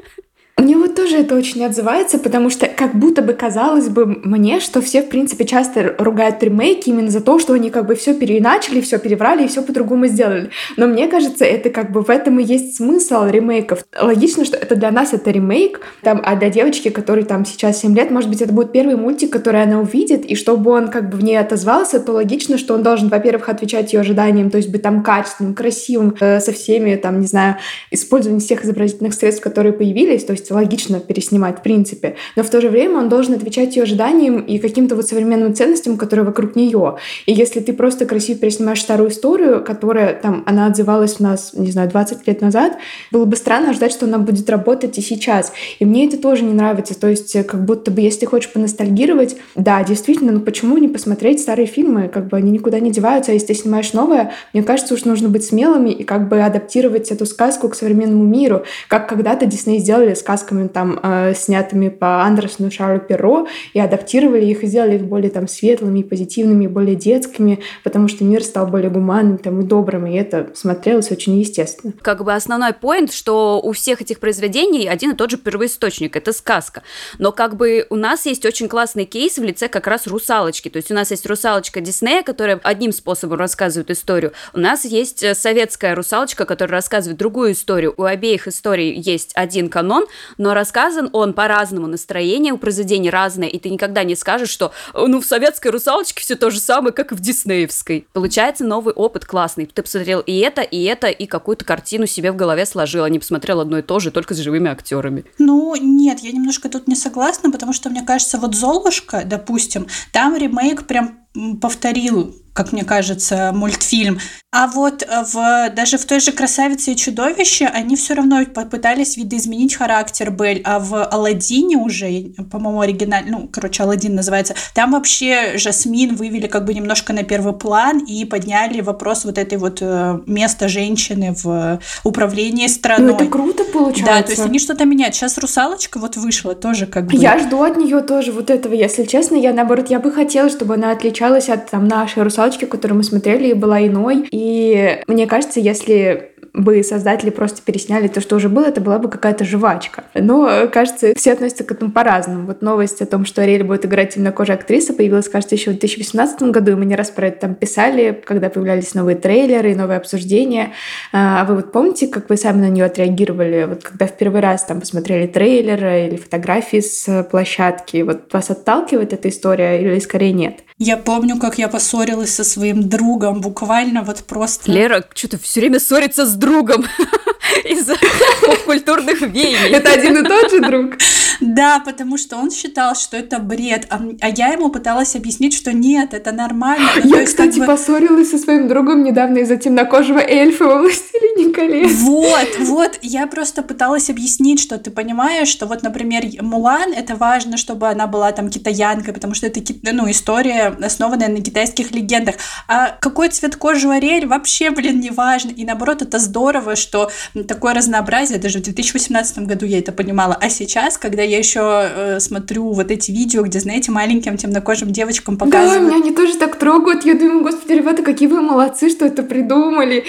Мне 0.68 0.76
вот 0.76 0.96
тоже 0.96 1.20
это 1.20 1.34
очень 1.34 1.64
отзывается, 1.64 2.20
потому 2.20 2.50
что 2.50 2.68
как 2.68 2.94
будто 2.94 3.22
бы 3.22 3.32
казалось 3.32 3.88
бы 3.88 4.06
мне, 4.06 4.60
что 4.60 4.82
все, 4.82 5.02
в 5.02 5.08
принципе, 5.08 5.46
часто 5.46 5.96
ругают 5.98 6.44
ремейки 6.44 6.90
именно 6.90 7.10
за 7.10 7.22
то, 7.22 7.40
что 7.40 7.54
они 7.54 7.70
как 7.70 7.86
бы 7.88 7.96
все 7.96 8.14
переначали, 8.14 8.82
все 8.82 9.00
переврали 9.00 9.46
и 9.46 9.48
все 9.48 9.62
по-другому 9.62 10.08
сделали. 10.08 10.50
Но 10.76 10.88
мне 10.88 11.08
кажется, 11.08 11.46
это 11.46 11.70
как 11.70 11.94
бы 11.94 12.02
в 12.02 12.10
этом 12.10 12.38
и 12.40 12.44
есть 12.44 12.76
смысл 12.76 13.28
ремейков. 13.28 13.86
Логично, 13.98 14.44
что 14.44 14.58
это 14.58 14.76
для 14.76 14.92
нас 14.92 15.14
это 15.14 15.32
ремейк, 15.32 15.80
там, 16.02 16.22
а 16.22 16.36
для 16.36 16.50
девочки, 16.50 16.90
которой 16.90 17.24
там 17.24 17.46
сейчас 17.46 17.80
7 17.80 17.96
лет, 17.96 18.12
может 18.12 18.30
быть, 18.30 18.42
это 18.42 18.52
будет 18.52 18.74
первый 18.74 18.98
мультик, 18.98 19.32
который 19.32 19.64
она 19.64 19.80
увидит, 19.80 20.26
и 20.26 20.36
чтобы 20.36 20.72
он 20.72 20.90
как 20.90 21.10
бы 21.10 21.18
в 21.18 21.24
ней 21.24 21.38
отозвался, 21.38 22.02
то 22.02 22.12
логично, 22.12 22.58
что 22.58 22.74
он 22.74 22.84
должен, 22.84 23.08
во-первых, 23.08 23.48
отвечать 23.48 23.94
ее 23.94 24.02
ожиданиям, 24.02 24.50
то 24.50 24.58
есть 24.58 24.70
быть 24.70 24.82
там 24.82 25.02
качественным, 25.02 25.54
красивым, 25.54 26.14
э, 26.20 26.42
со 26.42 26.52
всеми, 26.52 26.98
там, 26.98 27.22
не 27.22 27.28
знаю, 27.28 27.56
использованием 27.90 28.42
всех 28.42 28.66
изобразительных 28.66 29.14
средств, 29.14 29.42
которые 29.42 29.72
появились, 29.72 30.26
то 30.26 30.34
есть 30.34 30.57
логично 30.58 31.00
переснимать 31.00 31.60
в 31.60 31.62
принципе, 31.62 32.16
но 32.36 32.44
в 32.44 32.50
то 32.50 32.62
же 32.62 32.70
время 32.70 32.98
он 33.00 33.10
должен 33.10 33.34
отвечать 33.34 33.76
ее 33.76 33.84
ожиданиям 33.84 34.42
и 34.42 34.60
каким-то 34.60 34.96
вот 34.96 35.08
современным 35.08 35.54
ценностям, 35.54 35.98
которые 35.98 36.26
вокруг 36.26 36.56
нее. 36.56 36.98
И 37.26 37.34
если 37.34 37.60
ты 37.60 37.74
просто 37.74 38.06
красиво 38.06 38.40
переснимаешь 38.40 38.82
старую 38.82 39.10
историю, 39.10 39.64
которая 39.64 40.14
там, 40.14 40.44
она 40.46 40.68
отзывалась 40.68 41.18
у 41.20 41.24
нас, 41.24 41.54
не 41.54 41.72
знаю, 41.72 41.90
20 41.90 42.28
лет 42.28 42.42
назад, 42.42 42.78
было 43.12 43.26
бы 43.26 43.36
странно 43.36 43.74
ждать, 43.74 43.92
что 43.92 44.06
она 44.06 44.18
будет 44.18 44.50
работать 44.50 44.98
и 44.98 45.02
сейчас. 45.02 45.54
И 45.80 45.86
мне 45.86 46.08
это 46.08 46.18
тоже 46.18 46.44
не 46.44 46.54
нравится. 46.54 47.00
То 47.00 47.08
есть 47.08 47.34
как 47.48 47.64
будто 47.64 47.92
бы, 47.92 48.02
если 48.02 48.22
ты 48.22 48.26
хочешь 48.26 48.52
поностальгировать, 48.52 49.38
да, 49.56 49.84
действительно, 49.84 50.32
ну 50.32 50.40
почему 50.42 50.78
не 50.78 50.88
посмотреть 50.88 51.42
старые 51.42 51.68
фильмы? 51.68 52.08
Как 52.08 52.28
бы 52.28 52.38
они 52.38 52.52
никуда 52.52 52.80
не 52.80 52.92
деваются, 52.92 53.32
а 53.32 53.34
если 53.34 53.48
ты 53.48 53.54
снимаешь 53.54 53.94
новое, 53.94 54.32
мне 54.54 54.64
кажется, 54.64 54.94
уж 54.94 55.06
нужно 55.06 55.30
быть 55.30 55.46
смелыми 55.46 55.92
и 55.92 56.04
как 56.04 56.28
бы 56.30 56.42
адаптировать 56.42 57.12
эту 57.12 57.26
сказку 57.26 57.70
к 57.70 57.76
современному 57.76 58.24
миру, 58.24 58.64
как 58.88 59.08
когда-то 59.08 59.46
Дисней 59.46 59.80
сделали 59.80 60.14
сказку 60.14 60.47
сказками, 60.48 60.68
там, 60.68 61.00
э, 61.02 61.34
снятыми 61.36 61.90
по 61.90 62.24
Андерсону, 62.24 62.72
Шарлю 62.72 63.00
Перро, 63.00 63.48
и 63.74 63.80
адаптировали 63.80 64.46
их, 64.46 64.64
и 64.64 64.68
сделали 64.68 64.96
их 64.96 65.04
более 65.04 65.30
там 65.30 65.48
светлыми, 65.48 66.02
позитивными, 66.02 66.68
более 66.68 66.96
детскими, 66.96 67.60
потому 67.84 68.08
что 68.08 68.24
мир 68.24 68.44
стал 68.44 68.68
более 68.68 68.90
гуманным 68.90 69.38
там, 69.38 69.62
и 69.62 69.64
добрым, 69.64 70.06
и 70.08 70.16
это 70.16 70.50
смотрелось 70.56 71.12
очень 71.12 71.38
естественно. 71.40 71.94
Как 72.02 72.24
бы 72.24 72.34
основной 72.34 72.74
поинт, 72.74 73.12
что 73.12 73.60
у 73.62 73.72
всех 73.72 74.02
этих 74.02 74.20
произведений 74.20 74.88
один 74.88 75.12
и 75.12 75.16
тот 75.16 75.32
же 75.32 75.38
первоисточник, 75.38 76.16
это 76.16 76.34
сказка. 76.34 76.84
Но 77.20 77.32
как 77.32 77.56
бы 77.56 77.86
у 77.90 77.96
нас 77.96 78.26
есть 78.26 78.46
очень 78.46 78.68
классный 78.68 79.06
кейс 79.06 79.38
в 79.38 79.44
лице 79.44 79.68
как 79.68 79.88
раз 79.88 80.08
русалочки. 80.08 80.70
То 80.70 80.78
есть 80.78 80.92
у 80.92 80.94
нас 80.94 81.12
есть 81.12 81.26
русалочка 81.26 81.82
Диснея, 81.82 82.24
которая 82.24 82.60
одним 82.64 82.92
способом 82.92 83.40
рассказывает 83.40 83.92
историю. 83.92 84.32
У 84.54 84.60
нас 84.60 84.86
есть 84.86 85.24
э, 85.24 85.36
советская 85.36 85.96
русалочка, 85.96 86.46
которая 86.46 86.78
рассказывает 86.78 87.18
другую 87.18 87.52
историю. 87.52 87.94
У 87.98 88.04
обеих 88.04 88.48
историй 88.48 88.94
есть 88.94 89.32
один 89.36 89.70
канон, 89.70 90.06
но 90.38 90.54
рассказан 90.54 91.10
он 91.14 91.34
по-разному, 91.34 91.88
настроение 91.88 92.54
у 92.54 92.58
произведений 92.58 93.10
разное, 93.10 93.48
и 93.48 93.60
ты 93.60 93.70
никогда 93.70 94.04
не 94.04 94.16
скажешь, 94.16 94.50
что 94.50 94.72
ну 94.94 95.22
в 95.22 95.26
советской 95.26 95.70
русалочке 95.70 96.22
все 96.22 96.36
то 96.36 96.50
же 96.50 96.60
самое, 96.60 96.94
как 96.94 97.12
и 97.12 97.16
в 97.16 97.20
диснеевской. 97.20 98.08
Получается 98.14 98.64
новый 98.64 98.94
опыт 98.94 99.26
классный. 99.26 99.66
Ты 99.66 99.82
посмотрел 99.82 100.22
и 100.22 100.38
это, 100.40 100.62
и 100.62 100.84
это, 100.84 101.08
и 101.08 101.26
какую-то 101.26 101.66
картину 101.66 102.06
себе 102.06 102.32
в 102.32 102.36
голове 102.36 102.66
сложил, 102.66 103.04
а 103.04 103.10
не 103.10 103.20
посмотрел 103.20 103.60
одно 103.60 103.80
и 103.80 103.82
то 103.82 104.00
же, 104.00 104.12
только 104.12 104.34
с 104.34 104.38
живыми 104.38 104.70
актерами. 104.70 105.26
Ну, 105.38 105.76
нет, 105.76 106.20
я 106.20 106.32
немножко 106.32 106.70
тут 106.70 106.88
не 106.88 106.96
согласна, 106.96 107.52
потому 107.52 107.74
что, 107.74 107.90
мне 107.90 108.04
кажется, 108.04 108.38
вот 108.38 108.56
«Золушка», 108.56 109.24
допустим, 109.26 109.88
там 110.12 110.36
ремейк 110.36 110.86
прям 110.86 111.20
повторил 111.62 112.36
как 112.58 112.74
мне 112.74 112.84
кажется, 112.84 113.52
мультфильм. 113.54 114.20
А 114.52 114.66
вот 114.66 115.06
в, 115.06 115.70
даже 115.76 116.00
в 116.00 116.06
той 116.06 116.20
же 116.20 116.32
«Красавице 116.32 116.94
и 116.94 116.96
чудовище» 116.96 117.68
они 117.68 117.96
все 117.96 118.16
равно 118.16 118.44
попытались 118.46 119.16
видоизменить 119.16 119.76
характер 119.76 120.32
Бель, 120.32 120.62
а 120.64 120.80
в 120.80 121.06
«Аладдине» 121.06 121.78
уже, 121.78 122.32
по-моему, 122.52 122.82
оригинальный, 122.82 123.30
ну, 123.30 123.48
короче, 123.52 123.84
«Аладдин» 123.84 124.16
называется, 124.16 124.56
там 124.74 124.94
вообще 124.94 125.58
Жасмин 125.58 126.16
вывели 126.16 126.48
как 126.48 126.66
бы 126.66 126.74
немножко 126.74 127.14
на 127.14 127.22
первый 127.22 127.54
план 127.54 128.00
и 128.00 128.26
подняли 128.26 128.82
вопрос 128.82 129.26
вот 129.26 129.38
этой 129.38 129.60
вот 129.60 129.78
э, 129.82 130.20
места 130.26 130.68
женщины 130.68 131.36
в 131.44 131.80
управлении 132.04 132.66
страной. 132.66 133.12
Ну, 133.12 133.16
это 133.18 133.28
круто 133.28 133.66
получается. 133.66 134.06
Да, 134.12 134.24
то 134.24 134.32
есть 134.32 134.44
они 134.44 134.58
что-то 134.58 134.86
меняют. 134.86 135.14
Сейчас 135.14 135.38
«Русалочка» 135.38 136.00
вот 136.00 136.16
вышла 136.16 136.56
тоже 136.56 136.88
как 136.88 137.06
бы. 137.06 137.18
Я 137.18 137.38
жду 137.38 137.62
от 137.62 137.78
нее 137.78 138.00
тоже 138.00 138.32
вот 138.32 138.50
этого, 138.50 138.74
если 138.74 139.04
честно. 139.04 139.36
Я, 139.36 139.54
наоборот, 139.54 139.92
я 139.92 140.00
бы 140.00 140.12
хотела, 140.12 140.50
чтобы 140.50 140.74
она 140.74 140.90
отличалась 140.90 141.27
от 141.50 141.70
там 141.70 141.88
нашей 141.88 142.24
«Русалочки», 142.24 142.66
которую 142.66 142.98
мы 142.98 143.04
смотрели, 143.04 143.54
была 143.54 143.86
иной. 143.86 144.28
И 144.32 145.02
мне 145.08 145.28
кажется, 145.28 145.60
если 145.60 146.32
бы 146.58 146.84
создатели 146.84 147.30
просто 147.30 147.62
пересняли 147.62 148.08
то, 148.08 148.20
что 148.20 148.36
уже 148.36 148.50
было, 148.50 148.66
это 148.66 148.82
была 148.82 149.00
бы 149.00 149.10
какая-то 149.10 149.46
жвачка. 149.46 150.04
Но, 150.14 150.68
кажется, 150.72 151.14
все 151.16 151.34
относятся 151.34 151.64
к 151.64 151.72
этому 151.72 151.92
по-разному. 151.92 152.48
Вот 152.48 152.62
новость 152.62 153.02
о 153.02 153.06
том, 153.06 153.26
что 153.26 153.44
Ариэль 153.44 153.64
будет 153.64 153.86
играть 153.86 154.16
темнокожая 154.16 154.58
актриса, 154.58 154.94
появилась, 154.94 155.30
кажется, 155.30 155.56
еще 155.56 155.70
в 155.70 155.74
2018 155.74 156.42
году, 156.44 156.72
и 156.72 156.76
мы 156.76 156.86
не 156.86 156.96
раз 156.96 157.12
про 157.12 157.28
это 157.28 157.42
там 157.42 157.56
писали, 157.56 158.20
когда 158.26 158.50
появлялись 158.50 158.94
новые 158.96 159.16
трейлеры 159.16 159.72
и 159.72 159.76
новые 159.76 159.98
обсуждения. 159.98 160.74
А 161.14 161.46
вы 161.46 161.56
вот 161.56 161.72
помните, 161.72 162.08
как 162.08 162.30
вы 162.30 162.38
сами 162.38 162.62
на 162.62 162.70
нее 162.70 162.86
отреагировали, 162.86 163.66
вот 163.70 163.84
когда 163.84 164.08
в 164.08 164.18
первый 164.18 164.42
раз 164.42 164.64
там 164.64 164.80
посмотрели 164.80 165.28
трейлеры 165.28 166.08
или 166.08 166.16
фотографии 166.16 166.80
с 166.80 167.24
площадки? 167.30 168.02
Вот 168.02 168.34
вас 168.34 168.50
отталкивает 168.50 169.14
эта 169.14 169.30
история 169.30 169.80
или 169.80 170.00
скорее 170.00 170.34
нет? 170.34 170.64
Я 170.80 170.98
помню, 170.98 171.38
как 171.38 171.58
я 171.58 171.68
поссорилась 171.68 172.34
со 172.34 172.44
своим 172.44 172.88
другом, 172.88 173.42
буквально 173.42 174.04
вот 174.04 174.24
просто. 174.26 174.72
Лера 174.72 175.04
что-то 175.14 175.40
все 175.40 175.60
время 175.60 175.80
ссорится 175.80 176.26
с 176.26 176.34
другом 176.34 176.47
из-за 177.66 177.96
культурных 178.66 179.22
веяний. 179.22 179.76
Это 179.76 179.92
один 179.92 180.18
и 180.18 180.28
тот 180.28 180.52
же 180.52 180.62
друг? 180.62 180.96
Да, 181.42 181.80
потому 181.80 182.18
что 182.18 182.38
он 182.38 182.52
считал, 182.52 182.96
что 182.96 183.18
это 183.18 183.40
бред, 183.40 183.88
а, 183.90 184.02
а 184.22 184.30
я 184.30 184.48
ему 184.48 184.70
пыталась 184.70 185.16
объяснить, 185.16 185.54
что 185.54 185.74
нет, 185.74 186.14
это 186.14 186.32
нормально. 186.32 186.90
Ну, 187.04 187.16
я, 187.16 187.22
есть, 187.22 187.34
кстати, 187.34 187.60
как 187.60 187.60
бы... 187.60 187.66
поссорилась 187.66 188.32
со 188.32 188.38
своим 188.38 188.68
другом 188.68 189.04
недавно 189.04 189.40
из-за 189.40 189.58
темнокожего 189.58 190.20
эльфа 190.20 190.66
во 190.66 190.80
«Властелине 190.80 191.54
колец». 191.54 191.92
Вот, 191.94 192.60
вот, 192.60 193.00
я 193.02 193.28
просто 193.28 193.64
пыталась 193.64 194.10
объяснить, 194.10 194.60
что 194.60 194.78
ты 194.78 194.92
понимаешь, 194.92 195.48
что 195.48 195.66
вот, 195.66 195.84
например, 195.84 196.24
Мулан, 196.42 196.94
это 196.94 197.16
важно, 197.16 197.58
чтобы 197.58 197.88
она 197.88 198.08
была 198.08 198.32
там 198.32 198.50
китаянкой, 198.50 199.14
потому 199.14 199.34
что 199.34 199.48
это, 199.48 199.62
ну, 199.92 200.10
история, 200.10 200.76
основанная 200.82 201.30
на 201.30 201.42
китайских 201.42 201.92
легендах. 201.92 202.36
А 202.68 202.90
какой 203.00 203.30
цвет 203.30 203.56
кожи 203.56 203.88
Ариэль 203.90 204.26
вообще, 204.26 204.72
блин, 204.72 205.00
не 205.00 205.12
важно. 205.12 205.52
И 205.52 205.66
наоборот, 205.66 206.02
это 206.02 206.20
здорово, 206.20 206.76
что 206.76 207.10
такое 207.48 207.74
разнообразие, 207.74 208.40
даже 208.40 208.60
в 208.60 208.64
2018 208.64 209.40
году 209.40 209.66
я 209.66 209.80
это 209.80 209.92
понимала. 209.92 210.38
А 210.40 210.50
сейчас, 210.50 210.98
когда 210.98 211.24
я 211.28 211.38
еще 211.38 211.60
э, 211.62 212.20
смотрю 212.20 212.72
вот 212.72 212.92
эти 212.92 213.12
видео, 213.12 213.44
где, 213.44 213.60
знаете, 213.60 213.92
маленьким 213.92 214.38
темнокожим 214.38 214.92
девочкам 214.92 215.38
показывают. 215.38 215.84
Да, 215.84 215.88
меня 215.88 216.04
они 216.04 216.16
тоже 216.16 216.38
так 216.38 216.58
трогают. 216.58 217.06
Я 217.06 217.14
думаю, 217.14 217.44
господи, 217.44 217.74
ребята, 217.74 218.04
какие 218.04 218.28
вы 218.28 218.42
молодцы, 218.42 218.90
что 218.90 219.06
это 219.06 219.24
придумали. 219.24 220.06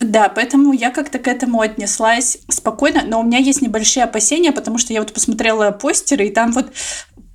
Да, 0.00 0.28
поэтому 0.28 0.72
я 0.72 0.90
как-то 0.90 1.18
к 1.18 1.26
этому 1.26 1.60
отнеслась 1.60 2.38
спокойно, 2.48 3.02
но 3.06 3.20
у 3.20 3.24
меня 3.24 3.38
есть 3.38 3.60
небольшие 3.62 4.04
опасения, 4.04 4.52
потому 4.52 4.78
что 4.78 4.92
я 4.92 5.00
вот 5.00 5.12
посмотрела 5.12 5.70
постеры, 5.70 6.26
и 6.26 6.30
там 6.30 6.52
вот 6.52 6.66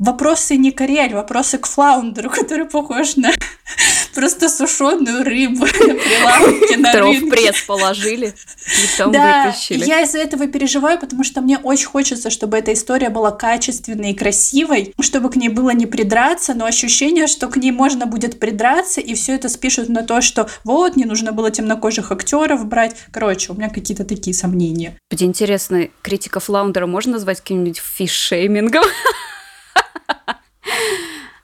вопросы 0.01 0.57
не 0.57 0.71
к 0.71 0.81
Ариэль, 0.81 1.13
вопросы 1.13 1.59
к 1.59 1.67
Флаундеру, 1.67 2.31
который 2.31 2.65
похож 2.65 3.17
на 3.17 3.31
просто 4.15 4.49
сушеную 4.49 5.23
рыбу 5.23 5.65
на 5.65 5.93
прилавке 5.93 6.77
на 6.77 6.93
рынке. 6.93 7.25
в 7.25 7.29
пресс 7.29 7.61
положили 7.61 8.33
и 8.65 8.97
там 8.97 9.11
да, 9.11 9.45
вытащили. 9.45 9.85
я 9.85 10.01
из-за 10.01 10.17
этого 10.17 10.47
переживаю, 10.47 10.99
потому 10.99 11.23
что 11.23 11.41
мне 11.41 11.59
очень 11.59 11.85
хочется, 11.85 12.31
чтобы 12.31 12.57
эта 12.57 12.73
история 12.73 13.09
была 13.09 13.29
качественной 13.29 14.11
и 14.11 14.15
красивой, 14.15 14.93
чтобы 14.99 15.29
к 15.29 15.35
ней 15.35 15.49
было 15.49 15.69
не 15.69 15.85
придраться, 15.85 16.55
но 16.55 16.65
ощущение, 16.65 17.27
что 17.27 17.47
к 17.47 17.57
ней 17.57 17.71
можно 17.71 18.07
будет 18.07 18.39
придраться, 18.39 19.01
и 19.01 19.13
все 19.13 19.35
это 19.35 19.49
спишут 19.49 19.89
на 19.89 20.01
то, 20.01 20.21
что 20.21 20.49
вот, 20.63 20.95
не 20.95 21.05
нужно 21.05 21.31
было 21.31 21.51
темнокожих 21.51 22.11
актеров 22.11 22.65
брать. 22.65 22.95
Короче, 23.11 23.51
у 23.51 23.55
меня 23.55 23.69
какие-то 23.69 24.03
такие 24.03 24.33
сомнения. 24.33 24.97
Будет 25.11 25.21
интересно, 25.21 25.89
критика 26.01 26.39
Флаундера 26.39 26.87
можно 26.87 27.13
назвать 27.13 27.39
каким-нибудь 27.41 27.77
фишеймингом? 27.77 28.83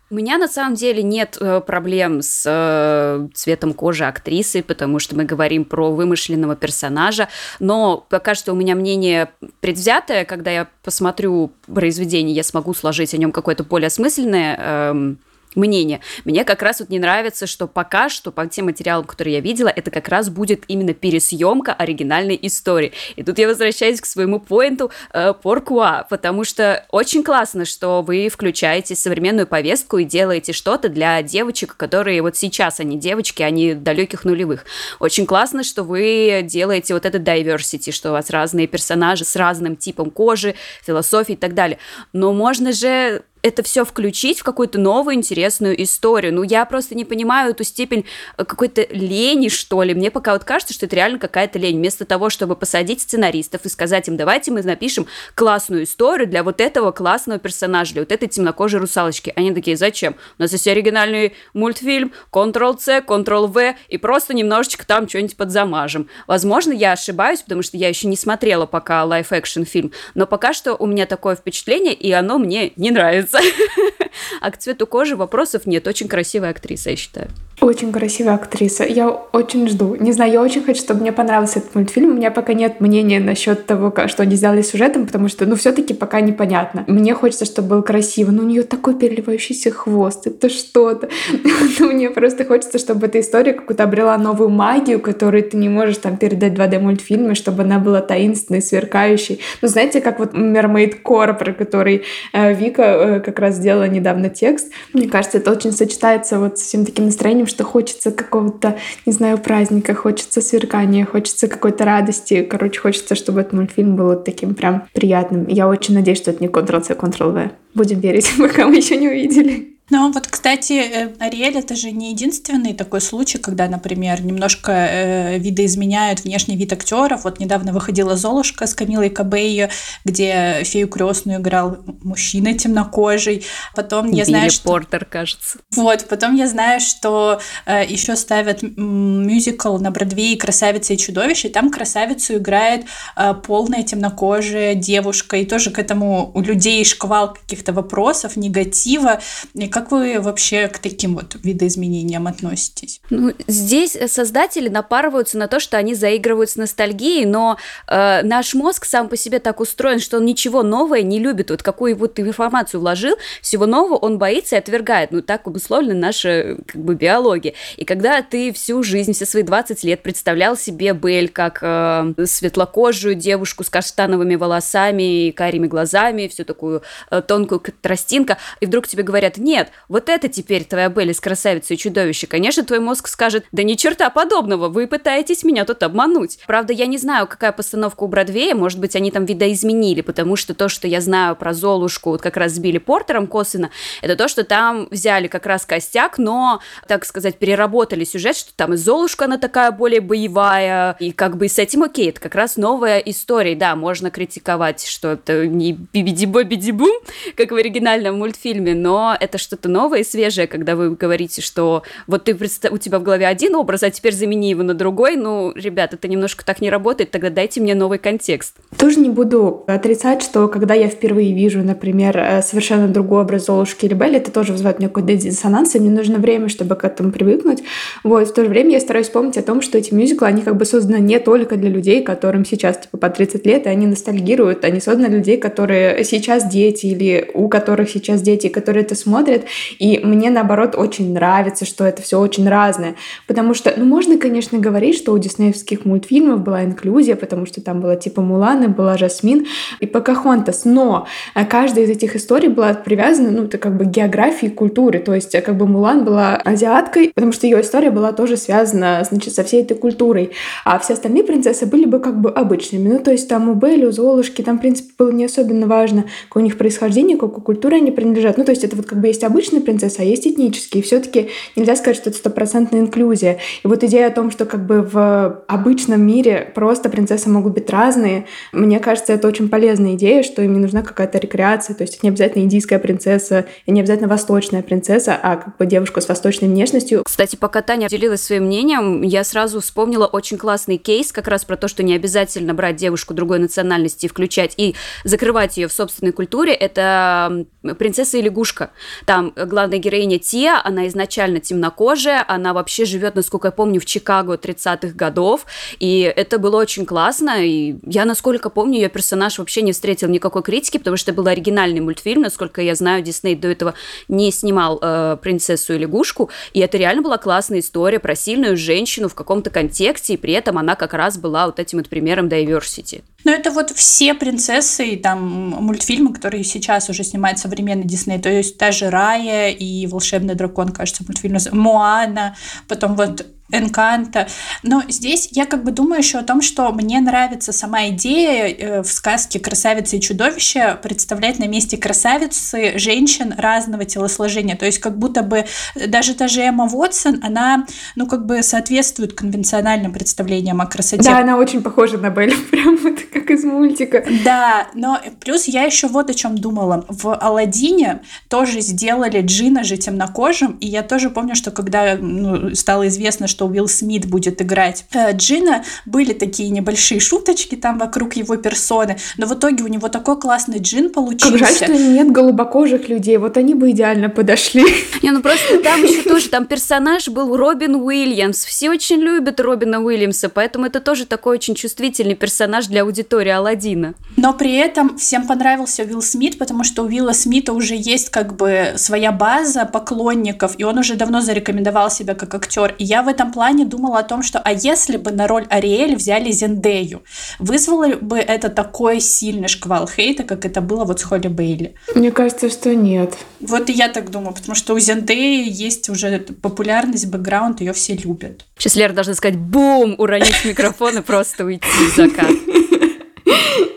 У 0.10 0.16
меня 0.16 0.38
на 0.38 0.48
самом 0.48 0.76
деле 0.76 1.04
нет 1.04 1.38
э, 1.42 1.60
проблем 1.60 2.22
с 2.22 2.44
э, 2.46 3.28
цветом 3.34 3.74
кожи 3.74 4.06
актрисы, 4.06 4.64
потому 4.64 5.00
что 5.00 5.18
мы 5.18 5.26
говорим 5.26 5.66
про 5.66 5.92
вымышленного 5.92 6.56
персонажа, 6.56 7.28
но 7.60 8.06
пока 8.10 8.34
что 8.34 8.54
у 8.54 8.56
меня 8.56 8.76
мнение 8.76 9.30
предвзятое, 9.60 10.24
когда 10.24 10.50
я 10.50 10.68
посмотрю 10.82 11.52
произведение, 11.66 12.34
я 12.34 12.44
смогу 12.44 12.74
сложить 12.74 13.14
о 13.14 13.18
нем 13.18 13.34
какое-то 13.34 13.66
более 13.66 13.88
осмысленное 13.88 14.58
э, 14.58 15.16
мнение. 15.58 16.00
Мне 16.24 16.46
как 16.46 16.62
раз 16.62 16.80
вот 16.80 16.90
не 16.90 17.00
нравится, 17.00 17.48
что 17.48 17.68
пока 17.68 18.10
что 18.10 18.32
по 18.32 18.46
тем 18.48 18.66
материалам, 18.66 19.06
которые 19.06 19.36
я 19.36 19.42
видела, 19.42 19.68
это 19.68 19.92
как 19.92 20.08
раз 20.08 20.30
будет 20.30 20.64
именно 20.68 20.94
пересъемка 20.94 21.74
оригинальной 21.74 22.38
истории. 22.42 22.94
И 23.16 23.24
тут 23.24 23.38
я 23.40 23.48
возвращаюсь 23.48 24.00
к 24.00 24.06
своему 24.06 24.40
поинту 24.40 24.92
э, 25.12 25.34
Поркуа, 25.34 26.06
потому 26.10 26.44
что 26.44 26.86
очень 26.92 27.24
классно, 27.24 27.66
что 27.66 28.02
вы 28.02 28.30
включаете 28.30 28.96
современную 28.96 29.48
повестку 29.48 29.98
и 29.98 30.04
делаете 30.04 30.54
что-то 30.54 30.90
для 30.90 31.22
девочек, 31.22 31.76
которые 31.76 32.22
вот 32.22 32.38
сейчас 32.38 32.80
они 32.80 32.98
девочки, 32.98 33.42
они 33.42 33.74
далеких 33.74 34.24
нулевых. 34.24 34.66
Очень 35.00 35.26
классно, 35.26 35.64
что 35.64 35.84
вы 35.84 36.42
делаете 36.44 36.94
вот 36.94 37.06
это 37.06 37.18
diversity, 37.18 37.92
что 37.92 38.10
у 38.10 38.14
вас 38.14 38.30
разные 38.30 38.68
персонажи 38.68 39.26
с 39.26 39.36
разным 39.36 39.76
типом 39.76 40.12
кожи, 40.12 40.56
философии 40.86 41.34
и 41.34 41.38
так 41.38 41.54
далее. 41.54 41.80
Но 42.14 42.34
можно 42.34 42.72
же 42.72 43.24
это 43.48 43.63
все 43.63 43.86
включить 43.86 44.39
в 44.39 44.44
какую-то 44.44 44.80
новую 44.80 45.16
интересную 45.16 45.82
историю. 45.82 46.34
Ну, 46.34 46.44
я 46.44 46.66
просто 46.66 46.96
не 46.96 47.06
понимаю 47.06 47.51
эту 47.51 47.63
степень 47.63 48.06
э, 48.38 48.46
какой-то 48.46 48.86
лени, 48.89 49.50
что 49.50 49.82
ли. 49.84 49.94
Мне 49.94 50.12
пока 50.12 50.34
вот 50.34 50.44
кажется, 50.44 50.74
что 50.74 50.86
это 50.86 50.96
реально 50.96 51.20
какая-то 51.20 51.58
лень. 51.58 51.77
Вместо 51.77 52.06
того, 52.06 52.30
чтобы 52.30 52.56
посадить 52.56 53.01
сценаристов 53.01 53.66
и 53.66 53.70
сказать 53.70 54.08
им, 54.08 54.18
давайте 54.18 54.51
мы 54.51 54.62
напишем 54.62 55.08
классную 55.36 55.84
историю 55.84 56.27
для 56.27 56.44
вот 56.44 56.62
этого 56.62 56.92
классного 56.92 57.39
персонажа, 57.39 57.94
для 57.94 58.01
вот 58.01 58.12
этой 58.12 58.27
темнокожей 58.27 58.80
русалочки. 58.80 59.34
Они 59.36 59.54
такие, 59.54 59.77
зачем? 59.77 60.16
У 60.38 60.42
нас 60.42 60.51
есть 60.51 60.68
оригинальный 60.68 61.34
мультфильм, 61.54 62.12
Ctrl-C, 62.32 63.04
Ctrl-V, 63.08 63.75
и 63.88 63.98
просто 63.98 64.34
немножечко 64.34 64.86
там 64.86 65.08
что-нибудь 65.08 65.38
подзамажем. 65.38 66.10
Возможно, 66.27 66.74
я 66.74 66.92
ошибаюсь, 66.94 67.42
потому 67.42 67.62
что 67.62 67.77
я 67.77 67.89
еще 67.89 68.08
не 68.08 68.18
смотрела 68.18 68.66
пока 68.66 69.06
live-action 69.06 69.63
фильм, 69.63 69.92
но 70.16 70.25
пока 70.25 70.54
что 70.54 70.75
у 70.75 70.86
меня 70.86 71.06
такое 71.06 71.36
впечатление, 71.36 71.94
и 71.94 72.12
оно 72.12 72.38
мне 72.38 72.74
не 72.75 72.92
нравится 72.92 73.37
А 74.41 74.51
к 74.51 74.58
цвету 74.58 74.88
кожи 74.88 75.15
вопросов 75.15 75.65
нет. 75.65 75.88
Очень 75.88 76.08
красивая 76.08 76.51
актриса, 76.51 76.91
я 76.91 76.96
считаю. 76.96 77.29
Очень 77.60 77.92
красивая 77.92 78.36
актриса. 78.36 78.84
Я 78.84 79.10
очень 79.10 79.68
жду. 79.68 79.96
Не 79.96 80.12
знаю, 80.12 80.32
я 80.32 80.42
очень 80.44 80.64
хочу, 80.64 80.80
чтобы 80.80 81.02
мне 81.02 81.12
понравился 81.12 81.58
этот 81.58 81.74
мультфильм. 81.74 82.12
У 82.12 82.14
меня 82.14 82.30
пока 82.30 82.54
нет 82.54 82.80
мнения 82.82 83.20
насчет 83.20 83.66
того, 83.66 83.92
что 84.08 84.22
они 84.22 84.36
сделали 84.36 84.62
сюжетом, 84.62 85.08
потому 85.08 85.28
что, 85.28 85.48
ну, 85.48 85.56
все-таки 85.56 85.96
пока 85.96 86.22
непонятно. 86.22 86.84
Мне 86.86 87.16
хочется, 87.16 87.46
чтобы 87.46 87.70
был 87.70 87.82
красиво. 87.82 88.30
Но 88.30 88.44
у 88.44 88.46
нее 88.46 88.62
такой 88.62 88.94
переливающийся 88.94 89.72
хвост. 89.72 90.28
Это 90.28 90.50
что-то. 90.50 91.10
Ну, 91.80 91.92
мне 91.92 92.10
просто 92.10 92.44
хочется, 92.44 92.80
чтобы 92.80 93.08
эта 93.08 93.20
история 93.20 93.54
какую-то 93.54 93.84
обрела 93.84 94.18
новую 94.18 94.50
магию, 94.50 95.00
которую 95.00 95.44
ты 95.44 95.58
не 95.58 95.70
можешь 95.70 95.98
там 95.98 96.18
передать 96.18 96.54
в 96.54 96.62
2D 96.62 96.80
мультфильме, 96.80 97.36
чтобы 97.36 97.64
она 97.64 97.78
была 97.78 98.02
таинственной, 98.02 98.62
сверкающей. 98.62 99.40
Ну, 99.62 99.68
знаете, 99.68 100.02
как 100.02 100.20
вот 100.20 100.34
Mermaid 100.34 101.02
Core, 101.04 101.38
про 101.38 101.54
который 101.54 102.04
э, 102.34 102.54
Вика 102.54 102.82
э, 102.82 103.20
как 103.20 103.40
раз 103.40 103.56
сделала 103.56 103.88
недавно 103.88 104.30
текст. 104.30 104.72
Мне 104.94 105.08
кажется, 105.08 105.38
это 105.38 105.52
очень 105.52 105.72
сочетается 105.72 106.40
вот 106.40 106.58
с 106.58 106.64
всем 106.64 106.86
таким 106.86 107.06
настроением, 107.06 107.47
что 107.48 107.63
хочется 107.63 108.12
какого-то, 108.12 108.77
не 109.06 109.13
знаю, 109.13 109.38
праздника, 109.38 109.94
хочется 109.96 110.42
сверкания, 110.42 111.06
хочется 111.06 111.48
какой-то 111.48 111.86
радости. 111.86 112.44
Короче, 112.44 112.80
хочется, 112.80 113.16
чтобы 113.16 113.42
этот 113.42 113.54
мультфильм 113.54 113.96
был 113.96 114.06
вот 114.08 114.25
таким 114.25 114.56
прям 114.56 114.88
приятным. 114.94 115.48
Я 115.48 115.68
очень 115.68 115.94
надеюсь, 115.94 116.18
что 116.18 116.32
это 116.32 116.44
не 116.44 116.50
Ctrl-C, 116.50 116.94
Ctrl-V. 116.94 117.51
Будем 117.74 118.00
верить, 118.00 118.30
пока 118.38 118.68
мы 118.68 118.77
еще 118.77 118.98
не 118.98 119.08
увидели. 119.08 119.76
Ну 119.89 120.12
вот, 120.12 120.27
кстати, 120.27 120.74
э, 120.74 121.13
Ариэль 121.20 121.58
это 121.58 121.77
же 121.77 121.91
не 121.91 122.12
единственный 122.12 122.74
такой 122.74 123.00
случай, 123.00 123.38
когда, 123.38 123.70
например, 123.70 124.22
немножко 124.22 124.72
э, 124.74 125.38
видоизменяют 125.39 126.25
внешний 126.25 126.58
вид 126.58 126.74
актеров. 126.74 127.24
Вот 127.24 127.39
недавно 127.39 127.72
выходила 127.72 128.17
Золушка 128.17 128.67
с 128.67 128.74
Камилой 128.74 129.10
Кабейо, 129.10 129.70
где 130.03 130.62
фею 130.65 130.89
крестную 130.89 131.39
играл 131.39 131.77
мужчина 132.03 132.53
темнокожий. 132.53 133.46
Потом 133.75 134.08
я 134.08 134.25
Билли 134.25 134.25
знаю, 134.25 134.51
что... 134.51 134.70
Портер, 134.70 135.06
кажется. 135.06 135.60
Вот, 135.74 136.06
потом 136.10 136.36
я 136.36 136.48
знаю, 136.48 136.82
что 136.82 137.39
э, 137.65 137.86
еще 137.88 138.17
ставят 138.17 138.63
мюзикл 138.63 139.77
на 139.77 139.91
Бродвее 139.91 140.38
«Красавица 140.38 140.94
и 140.94 140.98
чудовище». 140.98 141.48
Там 141.48 141.72
красавицу 141.72 142.36
играет 142.36 142.86
э, 143.15 143.34
полная 143.36 143.84
темнокожая 143.84 144.75
девушка. 144.75 145.38
И 145.38 145.46
тоже 145.46 145.72
к 145.72 145.79
этому 145.79 146.29
у 146.34 146.41
людей 146.41 146.84
шквал 146.84 147.34
каких-то 147.34 147.72
вопросов, 147.72 148.36
негатива. 148.36 149.22
И 149.53 149.70
как 149.77 149.91
вы 149.91 150.19
вообще 150.19 150.69
к 150.69 150.79
таким 150.79 151.13
вот 151.13 151.36
видоизменениям 151.43 152.25
относитесь? 152.25 153.00
Ну, 153.12 153.31
здесь 153.46 153.96
создатели 154.07 154.69
напарываются 154.69 155.38
на 155.38 155.48
то, 155.48 155.60
что 155.60 155.77
они 155.77 155.93
заигрывают 155.93 156.50
с 156.50 156.55
ностальгией, 156.55 157.25
но 157.25 157.57
э, 157.87 158.24
наш 158.24 158.55
мозг 158.55 158.85
сам 158.85 159.07
по 159.07 159.16
себе 159.16 159.37
так 159.37 159.59
устроен, 159.59 160.00
что 160.00 160.18
он 160.18 160.25
ничего 160.25 160.63
новое 160.63 161.03
не 161.03 161.20
любит. 161.20 161.51
Вот 161.51 161.61
какую 161.61 161.96
вот 161.96 162.16
ты 162.16 162.24
информацию 162.24 162.81
вложил, 162.81 163.18
всего 163.44 163.68
нового 163.68 163.98
он 163.98 164.18
боится 164.18 164.55
и 164.55 164.57
отвергает. 164.57 165.11
Ну, 165.11 165.22
так 165.22 165.46
обусловлена 165.46 165.94
наша 165.94 166.57
как 166.66 166.81
бы 166.81 166.96
биология. 166.96 167.53
И 167.75 167.85
когда 167.85 168.24
ты 168.24 168.51
всю 168.53 168.81
жизнь, 168.81 169.13
все 169.13 169.27
свои 169.27 169.44
20 169.44 169.83
лет 169.83 170.01
представлял 170.01 170.57
себе 170.57 170.94
Бель 170.94 171.29
как 171.29 171.59
э, 171.61 172.13
светлокожую 172.25 173.13
девушку 173.13 173.63
с 173.63 173.70
каштановыми 173.70 174.33
волосами 174.33 175.27
и 175.27 175.31
карими 175.31 175.68
глазами, 175.68 176.27
всю 176.27 176.46
такую 176.46 176.81
э, 177.11 177.22
тонкую 177.22 177.61
тростинка, 177.79 178.40
и 178.59 178.66
вдруг 178.66 178.87
тебе 178.87 179.03
говорят, 179.03 179.37
нет, 179.37 179.67
нет, 179.68 179.72
вот 179.90 180.10
это 180.10 180.27
теперь 180.27 180.64
твоя 180.66 180.90
Белли 180.90 181.14
с 181.14 181.20
красавицей 181.20 181.75
и 181.75 181.80
чудовище, 181.80 182.27
конечно, 182.27 182.64
твой 182.64 182.80
мозг 182.80 183.08
скажет, 183.08 183.46
да 183.51 183.64
ни 183.64 183.75
черта 183.75 184.10
подобного, 184.10 184.70
вы 184.70 184.88
пытаетесь 184.88 185.44
меня 185.44 185.66
тут 185.66 185.84
обмануть. 185.84 186.40
Правда, 186.48 186.74
я 186.74 186.86
не 186.86 186.98
знаю, 186.98 187.27
какая 187.27 187.51
постановка 187.51 188.03
у 188.03 188.08
Бродвея, 188.08 188.56
может 188.56 188.80
быть, 188.80 188.96
они 188.96 189.12
там 189.12 189.25
видоизменили, 189.25 190.01
потому 190.01 190.36
что 190.36 190.53
то, 190.53 190.70
что 190.70 190.88
я 190.88 191.01
знаю 191.01 191.36
про 191.36 191.53
Золушку, 191.53 192.12
вот 192.12 192.22
как 192.22 192.38
раз 192.38 192.53
с 192.53 192.60
Билли 192.60 192.77
Портером 192.77 193.27
косвенно, 193.27 193.70
это 194.01 194.16
то, 194.16 194.27
что 194.27 194.44
там 194.44 194.88
взяли 194.92 195.27
как 195.27 195.46
раз 195.46 195.66
костяк, 195.66 196.18
но, 196.18 196.62
так 196.88 197.06
сказать, 197.06 197.38
переработали 197.38 198.03
сюжет, 198.03 198.36
что 198.36 198.53
там 198.56 198.74
и 198.74 198.77
Золушка, 198.77 199.25
она 199.25 199.38
такая 199.38 199.72
более 199.72 200.01
боевая, 200.01 200.96
и 201.00 201.12
как 201.12 201.38
бы 201.38 201.48
с 201.48 201.60
этим 201.60 201.84
окей, 201.84 202.10
это 202.10 202.22
как 202.22 202.36
раз 202.36 202.58
новая 202.58 203.00
история, 203.00 203.56
да, 203.56 203.75
можно 203.75 204.12
критиковать, 204.12 204.86
что 204.86 205.14
это 205.14 205.48
не 205.48 205.74
бибиди-бобиди-бум, 205.74 207.01
как 207.36 207.51
в 207.51 207.56
оригинальном 207.56 208.18
мультфильме, 208.18 208.74
но 208.74 209.16
это 209.20 209.38
что 209.38 209.56
что-то 209.57 209.70
новое 209.70 210.03
свежее, 210.03 210.46
когда 210.46 210.75
вы 210.75 210.91
говорите, 210.91 211.41
что 211.41 211.81
вот 212.05 212.25
ты 212.25 212.35
представ... 212.35 212.72
у 212.72 212.77
тебя 212.77 213.00
в 213.00 213.03
голове 213.03 213.25
один 213.25 213.55
образ, 213.55 213.81
а 213.83 213.89
теперь 213.89 214.13
замени 214.13 214.51
его 214.51 214.61
на 214.61 214.75
другой. 214.75 215.15
Ну, 215.15 215.51
ребят, 215.55 215.93
это 215.93 216.07
немножко 216.07 216.46
так 216.46 216.61
не 216.61 216.70
работает, 216.70 217.09
тогда 217.09 217.29
дайте 217.31 217.59
мне 217.59 217.74
новый 217.74 217.98
контекст. 217.98 218.55
Тоже 218.77 219.00
не 219.00 219.09
буду 219.09 219.63
отрицать, 219.67 220.22
что 220.22 220.48
когда 220.48 220.75
я 220.75 220.89
впервые 220.89 221.33
вижу, 221.33 221.63
например, 221.63 222.17
э, 222.17 222.41
совершенно 222.43 222.87
другой 222.87 223.22
образ 223.22 223.46
Золушки 223.46 223.85
или 223.85 223.96
Белли, 223.96 224.17
это 224.17 224.31
тоже 224.31 224.51
вызывает 224.51 224.77
мне 224.77 224.89
какой-то 224.89 225.15
диссонанс, 225.15 225.75
и 225.75 225.79
мне 225.79 225.89
нужно 225.89 226.20
время, 226.20 226.50
чтобы 226.50 226.75
к 226.75 226.83
этому 226.83 227.11
привыкнуть. 227.11 227.63
Вот, 228.03 228.27
в 228.27 228.33
то 228.33 228.43
же 228.43 228.50
время 228.50 228.74
я 228.74 228.79
стараюсь 228.79 229.09
помнить 229.09 229.37
о 229.37 229.41
том, 229.41 229.61
что 229.61 229.77
эти 229.77 229.93
мюзиклы, 229.93 230.27
они 230.27 230.43
как 230.43 230.57
бы 230.57 230.65
созданы 230.65 230.98
не 231.01 231.20
только 231.20 231.55
для 231.55 231.70
людей, 231.70 232.03
которым 232.03 232.46
сейчас 232.46 232.77
типа 232.77 232.98
по 232.98 233.09
30 233.09 233.46
лет, 233.48 233.65
и 233.65 233.70
они 233.70 233.87
ностальгируют, 233.87 234.63
они 234.63 234.79
созданы 234.79 235.09
для 235.09 235.17
людей, 235.17 235.37
которые 235.37 236.03
сейчас 236.03 236.48
дети, 236.48 236.85
или 236.87 237.31
у 237.33 237.50
которых 237.50 237.89
сейчас 237.89 238.22
дети, 238.22 238.50
которые 238.50 238.83
это 238.83 238.96
смотрят, 238.96 239.46
и 239.79 240.00
мне, 240.03 240.29
наоборот, 240.29 240.75
очень 240.75 241.14
нравится, 241.14 241.66
что 241.66 241.86
это 241.86 242.01
все 242.01 242.20
очень 242.20 242.48
разное. 242.48 242.96
Потому 243.27 243.53
что, 243.53 243.74
ну, 243.75 243.86
можно, 243.86 244.18
конечно, 244.18 244.60
говорить, 244.60 244.96
что 244.96 245.14
у 245.14 245.18
диснеевских 245.18 245.86
мультфильмов 245.86 246.42
была 246.42 246.64
инклюзия, 246.64 247.16
потому 247.16 247.46
что 247.46 247.62
там 247.62 247.81
была 247.81 247.96
типа 247.96 248.22
Мулана, 248.22 248.70
была 248.70 248.98
Жасмин 248.98 249.48
и 249.79 249.86
Покахонтас. 249.86 250.66
Но 250.66 251.07
э, 251.36 251.46
каждая 251.46 251.86
из 251.86 251.90
этих 251.90 252.16
историй 252.16 252.50
была 252.50 252.74
привязана, 252.74 253.31
ну, 253.31 253.44
это 253.44 253.57
как 253.57 253.77
бы 253.77 253.86
географии, 253.86 254.48
культуры. 254.48 255.00
То 255.00 255.14
есть, 255.14 255.33
э, 255.36 255.42
как 255.42 255.57
бы 255.57 255.68
Мулан 255.68 256.03
была 256.05 256.36
азиаткой, 256.36 257.12
потому 257.14 257.31
что 257.31 257.48
ее 257.48 257.62
история 257.62 257.92
была 257.92 258.12
тоже 258.12 258.38
связана, 258.38 259.03
значит, 259.10 259.33
со 259.33 259.44
всей 259.44 259.64
этой 259.64 259.77
культурой. 259.77 260.31
А 260.66 260.79
все 260.79 260.94
остальные 260.94 261.24
принцессы 261.24 261.66
были 261.66 261.86
бы 261.86 262.00
как 262.00 262.20
бы 262.20 262.29
обычными. 262.29 262.90
Ну, 262.90 263.00
то 263.00 263.12
есть, 263.12 263.27
там 263.27 263.50
у 263.50 263.53
Белли, 263.53 263.86
у 263.86 263.92
Золушки, 263.92 264.42
там, 264.42 264.57
в 264.57 264.62
принципе, 264.62 264.92
было 264.98 265.12
не 265.12 265.25
особенно 265.25 265.68
важно, 265.68 266.05
какое 266.27 266.44
у 266.44 266.46
них 266.46 266.57
происхождение, 266.57 267.18
какой 267.18 267.42
культуре 267.42 267.77
они 267.77 267.92
принадлежат. 267.92 268.38
Ну, 268.38 268.44
то 268.44 268.51
есть, 268.51 268.64
это 268.64 268.75
вот 268.75 268.86
как 268.86 269.00
бы 269.00 269.07
есть 269.07 269.24
обычные 269.24 269.37
обычные 269.38 269.62
принцессы, 269.62 270.00
а 270.00 270.04
есть 270.04 270.26
этнические. 270.26 270.82
Все-таки 270.82 271.30
нельзя 271.56 271.76
сказать, 271.76 271.96
что 271.96 272.10
это 272.10 272.18
стопроцентная 272.18 272.80
инклюзия. 272.80 273.38
И 273.64 273.68
вот 273.68 273.84
идея 273.84 274.08
о 274.08 274.12
том, 274.12 274.32
что 274.32 274.46
как 274.46 274.66
бы 274.66 274.82
в 274.82 275.44
обычном 275.48 276.02
мире 276.02 276.52
просто 276.56 276.90
принцессы 276.90 277.30
могут 277.30 277.54
быть 277.54 277.70
разные, 277.70 278.26
мне 278.52 278.80
кажется, 278.80 279.14
это 279.14 279.28
очень 279.28 279.48
полезная 279.48 279.94
идея, 279.94 280.24
что 280.24 280.42
им 280.42 280.54
не 280.54 280.60
нужна 280.60 280.82
какая-то 280.82 281.20
рекреация. 281.20 281.76
То 281.76 281.84
есть 281.84 282.02
не 282.02 282.10
обязательно 282.10 282.42
индийская 282.42 282.80
принцесса 282.80 283.46
и 283.68 283.72
не 283.72 283.82
обязательно 283.82 284.08
восточная 284.08 284.64
принцесса, 284.64 285.18
а 285.22 285.36
как 285.36 285.58
бы 285.58 285.68
девушка 285.68 286.02
с 286.02 286.10
восточной 286.10 286.48
внешностью. 286.48 287.04
Кстати, 287.04 287.36
пока 287.36 287.62
Таня 287.62 287.90
делилась 287.90 288.24
своим 288.24 288.46
мнением, 288.46 289.04
я 289.04 289.24
сразу 289.24 289.62
вспомнила 289.62 290.08
очень 290.08 290.38
классный 290.38 290.78
кейс 290.78 291.12
как 291.12 291.28
раз 291.28 291.46
про 291.46 291.58
то, 291.58 291.68
что 291.68 291.84
не 291.84 291.94
обязательно 291.94 292.56
брать 292.56 292.78
девушку 292.78 293.14
другой 293.14 293.38
национальности 293.38 294.08
и 294.08 294.10
включать 294.10 294.56
и 294.58 294.74
закрывать 295.04 295.58
ее 295.58 295.68
в 295.68 295.74
собственной 295.74 296.12
культуре. 296.12 296.54
Это 296.54 297.46
«Принцесса 297.75 298.18
и 298.18 298.22
лягушка». 298.22 298.72
Там 299.06 299.34
главная 299.36 299.80
героиня 299.80 300.20
Тия, 300.20 300.62
она 300.64 300.88
изначально 300.88 301.40
темнокожая, 301.40 302.24
она 302.27 302.53
вообще 302.53 302.86
живет, 302.86 303.16
насколько 303.16 303.50
я 303.50 303.51
помню, 303.51 303.80
в 303.80 303.86
Чикаго 303.86 304.34
30-х 304.36 304.96
годов, 304.96 305.46
и 305.80 306.01
это 306.01 306.40
было 306.40 306.58
очень 306.58 306.86
классно, 306.86 307.44
и 307.44 307.75
я, 307.86 308.06
насколько 308.06 308.50
помню, 308.50 308.75
ее 308.75 308.90
персонаж 308.90 309.40
вообще 309.40 309.62
не 309.62 309.72
встретил 309.72 310.10
никакой 310.10 310.44
критики, 310.44 310.77
потому 310.77 310.98
что 310.98 311.12
это 311.12 311.22
был 311.22 311.27
оригинальный 311.27 311.80
мультфильм, 311.80 312.22
насколько 312.22 312.62
я 312.62 312.75
знаю, 312.75 313.03
Дисней 313.03 313.36
до 313.36 313.48
этого 313.48 313.74
не 314.08 314.32
снимал 314.32 314.80
э, 314.82 315.18
«Принцессу 315.22 315.74
и 315.74 315.77
лягушку», 315.77 316.30
и 316.53 316.60
это 316.60 316.77
реально 316.77 317.01
была 317.01 317.18
классная 317.18 317.60
история 317.60 318.00
про 318.00 318.16
сильную 318.16 318.58
женщину 318.58 319.10
в 319.10 319.16
каком-то 319.16 319.50
контексте, 319.50 320.14
и 320.14 320.18
при 320.18 320.34
этом 320.34 320.58
она 320.58 320.75
как 320.75 320.94
раз 320.94 321.18
была 321.18 321.46
вот 321.46 321.60
этим 321.60 321.80
вот 321.80 321.90
примером 321.90 322.27
diversity. 322.27 323.03
Ну, 323.27 323.33
это 323.33 323.51
вот 323.51 323.72
все 323.72 324.13
принцессы, 324.13 324.96
там, 324.96 325.50
мультфильмы, 325.50 326.13
которые 326.13 326.46
сейчас 326.46 326.90
уже 326.90 327.03
снимает 327.03 327.37
современный 327.40 327.83
Дисней. 327.83 328.20
То 328.20 328.29
есть 328.29 328.57
та 328.57 328.72
же 328.72 328.90
Рая 328.90 329.50
и 329.50 329.85
Волшебный 329.85 330.33
дракон, 330.33 330.70
кажется, 330.70 331.03
мультфильм. 331.05 331.37
Моана, 331.51 332.37
потом 332.70 332.96
вот 332.96 333.25
Энканта. 333.51 334.27
Но 334.64 334.83
здесь 334.90 335.29
я 335.31 335.46
как 335.46 335.64
бы 335.64 335.72
думаю 335.72 336.00
еще 336.00 336.18
о 336.18 336.24
том, 336.24 336.42
что 336.42 336.72
мне 336.74 337.00
нравится 337.00 337.53
сама 337.53 337.88
идея 337.90 338.48
э, 338.48 338.83
в 338.83 338.92
сказке 338.92 339.40
«Красавица 339.40 339.96
и 339.96 340.01
чудовище» 340.01 340.77
представлять 340.83 341.40
на 341.40 341.48
месте 341.48 341.77
красавицы 341.77 342.77
женщин 342.77 343.33
разного 343.38 343.86
телосложения. 343.86 344.57
То 344.57 344.66
есть 344.66 344.79
как 344.79 344.98
будто 344.98 345.24
бы 345.24 345.46
даже 345.88 346.14
та 346.14 346.27
же 346.27 346.42
Эмма 346.42 346.66
Уотсон, 346.66 347.22
она, 347.24 347.66
ну, 347.96 348.05
как 348.05 348.25
бы 348.25 348.44
соответствует 348.44 349.14
конвенциональным 349.14 349.94
представлениям 349.94 350.60
о 350.60 350.66
красоте. 350.66 351.03
Да, 351.03 351.20
она 351.20 351.38
очень 351.38 351.64
похожа 351.64 351.98
на 351.98 352.10
Белль, 352.10 352.36
прям 352.51 352.75
это 352.86 353.03
как 353.14 353.31
из 353.31 353.46
мультика. 353.46 354.03
Да, 354.25 354.68
но 354.74 355.00
плюс 355.22 355.46
я 355.46 355.64
еще 355.64 355.88
вот 355.88 356.10
о 356.10 356.14
чем 356.14 356.38
думала. 356.38 356.86
В 356.90 357.16
Алладине 357.16 358.01
тоже 358.27 358.60
сделали 358.60 359.22
Джина 359.22 359.64
же 359.64 359.77
темнокожим, 359.77 360.57
и 360.60 360.68
я 360.68 360.83
тоже 360.83 361.10
помню, 361.10 361.36
что 361.36 361.51
когда 361.51 361.96
ну, 361.98 362.53
стало 362.53 362.88
известно, 362.88 363.27
что 363.27 363.37
Уилл 363.46 363.68
Смит 363.68 364.08
будет 364.08 364.42
играть 364.42 364.86
э, 364.94 365.14
Джина, 365.14 365.64
были 365.86 366.14
такие 366.14 366.50
небольшие 366.50 367.00
шуточки 367.00 367.56
там 367.56 367.78
вокруг 367.78 368.16
его 368.16 368.36
персоны, 368.38 368.98
но 369.18 369.26
в 369.28 369.34
итоге 369.34 369.64
у 369.64 369.68
него 369.68 369.90
такой 369.90 370.20
классный 370.20 370.60
Джин 370.60 370.90
получился. 370.92 371.38
Как 371.38 371.48
жаль, 371.48 371.56
что 371.56 371.74
нет 371.74 372.12
голубокожих 372.12 372.90
людей, 372.90 373.18
вот 373.18 373.38
они 373.38 373.54
бы 373.54 373.72
идеально 373.72 374.10
подошли. 374.10 374.66
Не, 375.02 375.12
ну 375.12 375.22
просто 375.22 375.60
там 375.60 375.84
еще 375.84 376.04
тоже, 376.04 376.30
там 376.30 376.46
персонаж 376.46 377.10
был 377.10 377.36
Робин 377.36 377.76
Уильямс, 377.76 378.46
все 378.46 378.70
очень 378.70 379.00
любят 379.00 379.40
Робина 379.40 379.82
Уильямса, 379.82 380.30
поэтому 380.30 380.66
это 380.66 380.80
тоже 380.80 381.06
такой 381.06 381.36
очень 381.36 381.56
чувствительный 381.56 382.16
персонаж 382.16 382.68
для 382.68 382.82
аудитории 382.82 383.32
Алладина. 383.32 383.94
Но 384.16 384.34
при 384.34 384.56
этом 384.56 384.98
всем 384.98 385.28
понравился 385.28 385.84
Уилл 385.84 386.02
Смит, 386.02 386.38
потому 386.38 386.64
что 386.64 386.84
у 386.84 386.86
Уилла 386.86 387.14
Смита 387.14 387.54
уже 387.54 387.76
есть 387.76 388.10
как 388.10 388.36
бы 388.36 388.74
своя 388.76 389.12
база 389.12 389.66
поклонников, 389.66 390.56
и 390.58 390.64
он 390.64 390.78
уже 390.78 390.96
давно 390.96 391.22
зарекомендовал 391.22 391.92
себя 391.92 392.16
как 392.16 392.34
актер. 392.34 392.76
И 392.78 392.84
я 392.84 393.04
в 393.04 393.08
этом 393.08 393.26
плане 393.31 393.66
думала 393.66 394.00
о 394.00 394.03
том, 394.03 394.24
что 394.24 394.40
а 394.40 394.51
если 394.51 394.98
бы 394.98 395.11
на 395.11 395.27
роль 395.27 395.46
Ариэль 395.50 395.96
взяли 395.96 396.31
Зендею, 396.31 397.03
вызвало 397.40 397.96
бы 397.96 398.18
это 398.18 398.50
такой 398.50 399.00
сильный 399.00 399.48
шквал 399.48 399.87
хейта, 399.87 400.24
как 400.24 400.46
это 400.46 400.61
было 400.61 400.85
вот 400.85 401.00
с 401.00 401.03
Холли 401.03 401.27
Бейли? 401.27 401.75
Мне 401.96 402.11
кажется, 402.11 402.50
что 402.50 402.74
нет. 402.75 403.18
Вот 403.40 403.70
и 403.70 403.74
я 403.74 403.90
так 403.90 404.09
думаю, 404.11 404.33
потому 404.33 404.55
что 404.55 404.74
у 404.74 404.79
Зендеи 404.79 405.48
есть 405.50 405.90
уже 405.90 406.20
популярность, 406.20 407.07
бэкграунд, 407.07 407.61
ее 407.61 407.74
все 407.74 407.96
любят. 407.96 408.46
Сейчас 408.57 408.75
Лера 408.75 408.94
должна 408.94 409.13
сказать 409.13 409.37
«бум!», 409.37 409.96
уронить 409.98 410.46
микрофон 410.46 410.98
и 410.98 411.01
просто 411.01 411.46
уйти 411.46 411.68
в 411.68 411.96
закат. 411.96 412.31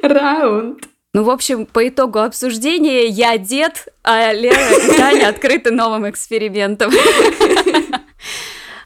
Раунд. 0.03 0.85
Ну, 1.13 1.25
в 1.25 1.31
общем, 1.31 1.67
по 1.67 1.89
итогу 1.89 2.21
обсуждения 2.21 3.09
я 3.09 3.37
дед, 3.37 3.89
а 4.05 4.33
Лера 4.33 4.77
и 4.77 4.97
Таня 4.97 5.29
открыты 5.29 5.73
новым 5.73 6.09
экспериментом. 6.09 6.93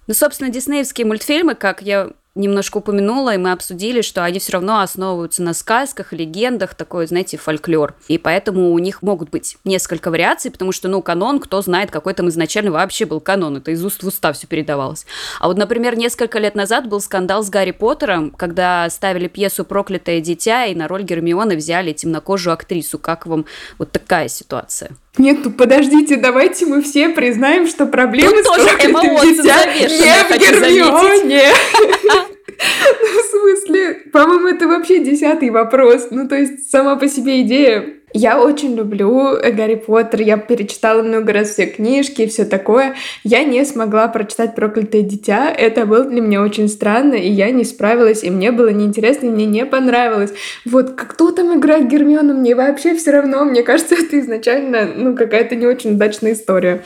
Ну, 0.07 0.14
собственно, 0.14 0.51
диснеевские 0.51 1.07
мультфильмы, 1.07 1.55
как 1.55 1.83
я 1.83 2.11
немножко 2.35 2.79
упомянула, 2.79 3.35
и 3.35 3.38
мы 3.38 3.53
обсудили, 3.53 4.03
что 4.03 4.25
они 4.25 4.38
все 4.38 4.53
равно 4.53 4.81
основываются 4.81 5.43
на 5.43 5.55
сказках, 5.55 6.12
легендах, 6.12 6.75
такой, 6.75 7.07
знаете, 7.07 7.37
фольклор. 7.37 7.95
И 8.09 8.19
поэтому 8.19 8.73
у 8.73 8.79
них 8.79 9.03
могут 9.03 9.31
быть 9.31 9.57
несколько 9.64 10.11
вариаций, 10.11 10.51
потому 10.51 10.73
что, 10.73 10.88
ну, 10.88 11.01
канон, 11.01 11.38
кто 11.38 11.62
знает, 11.62 11.90
какой 11.90 12.12
там 12.14 12.29
изначально 12.29 12.73
вообще 12.73 13.07
был 13.07 13.21
канон, 13.21 13.59
это 13.59 13.71
из 13.71 13.85
уст 13.85 14.03
в 14.03 14.09
уста 14.09 14.33
все 14.33 14.47
передавалось. 14.47 15.07
А 15.38 15.47
вот, 15.47 15.57
например, 15.57 15.97
несколько 15.97 16.38
лет 16.38 16.55
назад 16.55 16.88
был 16.88 17.01
скандал 17.01 17.45
с 17.45 17.51
Гарри 17.51 17.71
Поттером, 17.71 18.31
когда 18.31 18.90
ставили 18.90 19.29
пьесу 19.29 19.64
«Проклятое 19.64 20.21
дитя», 20.21 20.67
и 20.67 20.75
на 20.75 20.88
роль 20.88 21.05
Гермионы 21.05 21.57
взяли 21.57 21.93
темнокожую 21.93 22.55
актрису. 22.55 22.99
Как 22.99 23.27
вам 23.27 23.47
вот 23.79 23.93
такая 23.93 24.29
ситуация? 24.29 24.97
Нет, 25.16 25.38
ну 25.44 25.50
подождите, 25.50 26.16
давайте 26.16 26.66
мы 26.66 26.83
все 26.83 27.09
признаем, 27.09 27.66
что 27.66 27.87
проблемы 27.87 28.42
Тут 28.42 28.57
тоже 28.57 28.68
Эмма 28.83 29.03
дитя 29.03 29.64
не 29.74 29.87
в 29.87 30.38
Гермионе. 30.38 31.42
Ну, 32.57 33.20
в 33.20 33.24
смысле, 33.31 33.94
по-моему, 34.12 34.46
это 34.46 34.68
вообще 34.68 35.03
десятый 35.03 35.50
вопрос. 35.50 36.09
Ну, 36.11 36.29
то 36.29 36.37
есть, 36.37 36.70
сама 36.70 36.94
по 36.94 37.09
себе 37.09 37.42
идея 37.42 37.94
я 38.14 38.40
очень 38.40 38.77
люблю 38.77 39.33
Гарри 39.42 39.74
Поттер, 39.74 40.22
я 40.22 40.37
перечитала 40.37 41.03
много 41.03 41.33
раз 41.33 41.50
все 41.50 41.66
книжки 41.66 42.22
и 42.22 42.27
все 42.29 42.44
такое. 42.44 42.94
Я 43.24 43.42
не 43.42 43.64
смогла 43.64 44.07
прочитать 44.07 44.55
«Проклятое 44.55 45.03
дитя», 45.03 45.50
это 45.50 45.85
было 45.85 46.05
для 46.05 46.20
меня 46.20 46.40
очень 46.40 46.68
странно, 46.68 47.14
и 47.14 47.29
я 47.29 47.50
не 47.50 47.64
справилась, 47.64 48.22
и 48.22 48.31
мне 48.31 48.53
было 48.53 48.68
неинтересно, 48.68 49.27
и 49.27 49.31
мне 49.31 49.46
не 49.46 49.66
понравилось. 49.66 50.33
Вот 50.64 50.92
кто 50.94 51.33
там 51.33 51.59
играет 51.59 51.88
Гермиону, 51.88 52.35
мне 52.35 52.55
вообще 52.55 52.94
все 52.94 53.11
равно, 53.11 53.44
мне 53.44 53.64
кажется, 53.64 53.94
это 53.98 54.20
изначально, 54.20 54.87
ну, 54.94 55.16
какая-то 55.16 55.57
не 55.57 55.66
очень 55.66 55.94
удачная 55.94 56.35
история. 56.35 56.85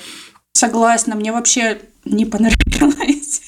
Согласна, 0.54 1.14
мне 1.14 1.30
вообще 1.30 1.78
не 2.10 2.24
понравилось. 2.24 3.40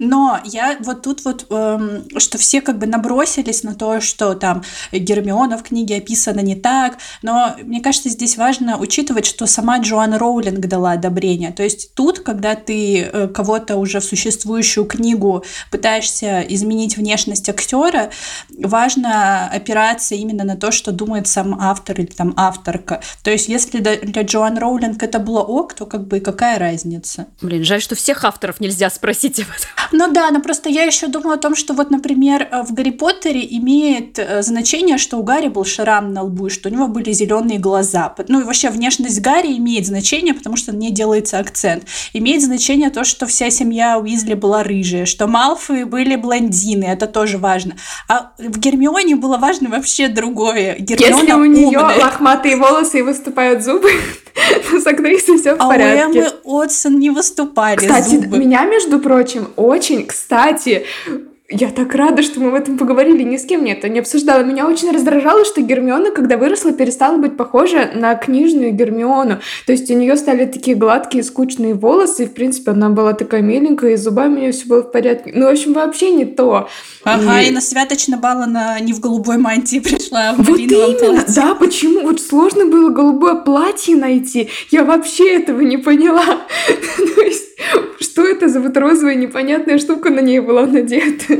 Но 0.00 0.40
я 0.46 0.78
вот 0.80 1.02
тут 1.02 1.24
вот, 1.26 1.46
эм, 1.50 2.04
что 2.18 2.38
все 2.38 2.62
как 2.62 2.78
бы 2.78 2.86
набросились 2.86 3.62
на 3.62 3.74
то, 3.74 4.00
что 4.00 4.34
там 4.34 4.64
Гермиона 4.92 5.58
в 5.58 5.62
книге 5.62 5.98
описана 5.98 6.40
не 6.40 6.54
так, 6.54 6.96
но 7.22 7.54
мне 7.62 7.82
кажется, 7.82 8.08
здесь 8.08 8.38
важно 8.38 8.78
учитывать, 8.78 9.26
что 9.26 9.46
сама 9.46 9.78
Джоан 9.78 10.14
Роулинг 10.14 10.66
дала 10.66 10.92
одобрение. 10.92 11.52
То 11.52 11.62
есть 11.62 11.94
тут, 11.94 12.20
когда 12.20 12.54
ты 12.54 13.02
э, 13.02 13.28
кого-то 13.28 13.76
уже 13.76 14.00
в 14.00 14.04
существующую 14.04 14.86
книгу 14.86 15.44
пытаешься 15.70 16.40
изменить 16.48 16.96
внешность 16.96 17.50
актера, 17.50 18.10
важно 18.48 19.50
опираться 19.50 20.14
именно 20.14 20.44
на 20.44 20.56
то, 20.56 20.70
что 20.70 20.92
думает 20.92 21.28
сам 21.28 21.60
автор 21.60 22.00
или 22.00 22.06
там 22.06 22.32
авторка. 22.38 23.02
То 23.22 23.30
есть 23.30 23.48
если 23.48 23.80
для 23.80 24.22
Джоан 24.22 24.56
Роулинг 24.56 25.02
это 25.02 25.18
было 25.18 25.40
ок, 25.40 25.74
то 25.74 25.84
как 25.84 26.06
бы 26.06 26.20
какая 26.20 26.58
разница? 26.58 27.26
Блин, 27.42 27.64
жаль, 27.64 27.82
что 27.82 27.94
всех 28.00 28.24
авторов 28.24 28.60
нельзя 28.60 28.90
спросить 28.90 29.38
об 29.40 29.46
этом. 29.46 29.68
Ну 29.92 30.12
да, 30.12 30.30
но 30.30 30.40
просто 30.40 30.68
я 30.68 30.84
еще 30.84 31.08
думаю 31.08 31.34
о 31.34 31.38
том, 31.38 31.54
что 31.54 31.74
вот, 31.74 31.90
например, 31.90 32.48
э, 32.50 32.62
в 32.62 32.72
Гарри 32.72 32.90
Поттере 32.90 33.46
имеет 33.58 34.18
э, 34.18 34.42
значение, 34.42 34.98
что 34.98 35.18
у 35.18 35.22
Гарри 35.22 35.48
был 35.48 35.64
шрам 35.64 36.12
на 36.12 36.22
лбу, 36.22 36.46
и 36.46 36.50
что 36.50 36.68
у 36.68 36.72
него 36.72 36.88
были 36.88 37.12
зеленые 37.12 37.58
глаза. 37.58 38.14
Ну 38.28 38.40
и 38.40 38.44
вообще 38.44 38.70
внешность 38.70 39.20
Гарри 39.20 39.56
имеет 39.58 39.86
значение, 39.86 40.34
потому 40.34 40.56
что 40.56 40.72
на 40.72 40.76
ней 40.76 40.90
делается 40.90 41.38
акцент. 41.38 41.84
Имеет 42.12 42.42
значение 42.42 42.90
то, 42.90 43.04
что 43.04 43.26
вся 43.26 43.50
семья 43.50 43.98
Уизли 43.98 44.34
была 44.34 44.62
рыжая, 44.62 45.06
что 45.06 45.26
Малфы 45.26 45.84
были 45.84 46.16
блондины, 46.16 46.84
это 46.84 47.06
тоже 47.06 47.38
важно. 47.38 47.76
А 48.08 48.32
в 48.38 48.58
Гермионе 48.58 49.16
было 49.16 49.36
важно 49.38 49.68
вообще 49.68 50.08
другое. 50.08 50.76
Гермиона 50.78 51.16
Если 51.16 51.32
у 51.32 51.44
нее 51.44 51.78
лохматые 51.78 52.56
волосы 52.56 53.00
и 53.00 53.02
выступают 53.02 53.62
зубы, 53.62 53.90
с 54.80 54.86
актрисой 54.86 55.38
все 55.38 55.54
в 55.54 55.58
порядке. 55.58 56.02
А 56.02 56.08
у 56.08 56.10
Эммы 56.10 56.64
Отсон 56.64 56.98
не 56.98 57.10
выступали 57.10 57.86
Кстати, 57.92 58.16
зубы. 58.22 58.38
меня, 58.38 58.64
между 58.64 58.98
прочим, 59.00 59.48
очень, 59.56 60.06
кстати, 60.06 60.86
я 61.50 61.70
так 61.70 61.94
рада, 61.96 62.22
что 62.22 62.38
мы 62.38 62.48
об 62.48 62.54
этом 62.54 62.78
поговорили, 62.78 63.24
ни 63.24 63.36
с 63.36 63.44
кем 63.44 63.62
мне 63.62 63.72
это 63.72 63.88
не 63.88 63.98
обсуждала. 63.98 64.42
Меня 64.42 64.68
очень 64.68 64.92
раздражало, 64.92 65.44
что 65.44 65.60
Гермиона, 65.60 66.12
когда 66.12 66.36
выросла, 66.36 66.72
перестала 66.72 67.16
быть 67.16 67.36
похожа 67.36 67.90
на 67.92 68.14
книжную 68.14 68.72
Гермиону. 68.72 69.40
То 69.66 69.72
есть 69.72 69.90
у 69.90 69.94
нее 69.94 70.16
стали 70.16 70.46
такие 70.46 70.76
гладкие, 70.76 71.24
скучные 71.24 71.74
волосы, 71.74 72.24
и, 72.24 72.26
в 72.26 72.34
принципе, 72.34 72.70
она 72.70 72.88
была 72.90 73.14
такая 73.14 73.42
миленькая, 73.42 73.94
и 73.94 73.96
с 73.96 74.04
зубами 74.04 74.36
у 74.36 74.38
нее 74.38 74.52
все 74.52 74.66
было 74.66 74.82
в 74.82 74.92
порядке. 74.92 75.32
Ну, 75.34 75.46
в 75.46 75.50
общем, 75.50 75.72
вообще 75.72 76.12
не 76.12 76.24
то. 76.24 76.68
Ага, 77.02 77.40
и, 77.40 77.48
и 77.48 77.50
на 77.50 77.60
святочно 77.60 78.16
бала 78.16 78.46
на 78.46 78.78
не 78.78 78.92
в 78.92 79.00
голубой 79.00 79.38
мантии 79.38 79.78
пришла, 79.80 80.30
а 80.30 80.34
в 80.34 80.42
вот 80.44 80.58
именно, 80.58 80.92
платье. 80.92 81.34
Да, 81.34 81.56
почему? 81.56 82.02
Вот 82.02 82.20
сложно 82.20 82.66
было 82.66 82.90
голубое 82.90 83.34
платье 83.34 83.96
найти. 83.96 84.50
Я 84.70 84.84
вообще 84.84 85.34
этого 85.34 85.62
не 85.62 85.78
поняла. 85.78 86.24
То 87.16 87.22
есть 87.22 87.50
что 88.00 88.26
это 88.26 88.48
за 88.48 88.60
вот 88.60 88.76
розовая 88.76 89.14
непонятная 89.14 89.78
штука 89.78 90.10
на 90.10 90.20
ней 90.20 90.40
была 90.40 90.66
надета? 90.66 91.39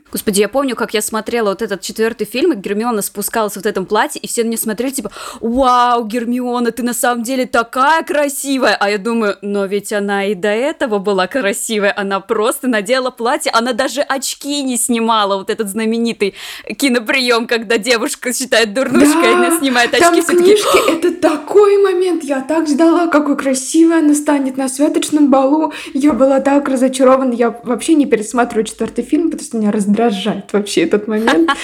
Господи, 0.11 0.41
я 0.41 0.49
помню, 0.49 0.75
как 0.75 0.93
я 0.93 1.01
смотрела 1.01 1.49
вот 1.49 1.61
этот 1.61 1.81
четвертый 1.81 2.25
фильм, 2.25 2.51
и 2.51 2.55
Гермиона 2.55 3.01
спускалась 3.01 3.53
в 3.53 3.55
вот 3.55 3.65
этом 3.65 3.85
платье, 3.85 4.19
и 4.21 4.27
все 4.27 4.43
на 4.43 4.49
нее 4.49 4.57
смотрели, 4.57 4.91
типа, 4.91 5.11
вау, 5.39 6.05
Гермиона, 6.05 6.71
ты 6.71 6.83
на 6.83 6.93
самом 6.93 7.23
деле 7.23 7.45
такая 7.45 8.03
красивая. 8.03 8.75
А 8.77 8.89
я 8.89 8.97
думаю, 8.97 9.37
но 9.41 9.65
ведь 9.65 9.93
она 9.93 10.25
и 10.25 10.35
до 10.35 10.49
этого 10.49 10.99
была 10.99 11.27
красивая, 11.27 11.93
она 11.95 12.19
просто 12.19 12.67
надела 12.67 13.09
платье, 13.09 13.51
она 13.53 13.71
даже 13.71 14.01
очки 14.01 14.61
не 14.63 14.77
снимала, 14.77 15.37
вот 15.37 15.49
этот 15.49 15.69
знаменитый 15.69 16.35
киноприем, 16.77 17.47
когда 17.47 17.77
девушка 17.77 18.33
считает 18.33 18.73
дурнушкой, 18.73 19.21
да, 19.21 19.33
она 19.37 19.59
снимает 19.59 19.93
очки. 19.93 20.03
Там 20.03 20.21
в 20.21 20.25
книжке 20.25 20.79
это 20.89 21.13
такой 21.13 21.81
момент, 21.81 22.23
я 22.23 22.41
так 22.41 22.67
ждала, 22.67 23.07
какой 23.07 23.37
красивой 23.37 23.99
она 23.99 24.13
станет 24.13 24.57
на 24.57 24.67
святочном 24.67 25.31
балу. 25.31 25.71
Я 25.93 26.11
была 26.11 26.41
так 26.41 26.67
разочарована, 26.67 27.33
я 27.33 27.57
вообще 27.63 27.93
не 27.93 28.05
пересматриваю 28.05 28.65
четвертый 28.65 29.05
фильм, 29.05 29.31
потому 29.31 29.45
что 29.45 29.57
меня 29.57 29.71
раздражает 29.71 30.00
раздражает 30.05 30.51
вообще 30.53 30.81
этот 30.81 31.07
момент. 31.07 31.49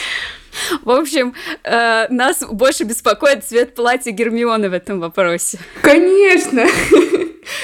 В 0.84 0.90
общем, 0.90 1.34
э, 1.64 2.08
нас 2.10 2.44
больше 2.50 2.84
беспокоит 2.84 3.46
цвет 3.46 3.76
платья 3.76 4.12
Гермионы 4.12 4.70
в 4.70 4.74
этом 4.74 5.00
вопросе. 5.00 5.60
Конечно! 5.82 6.66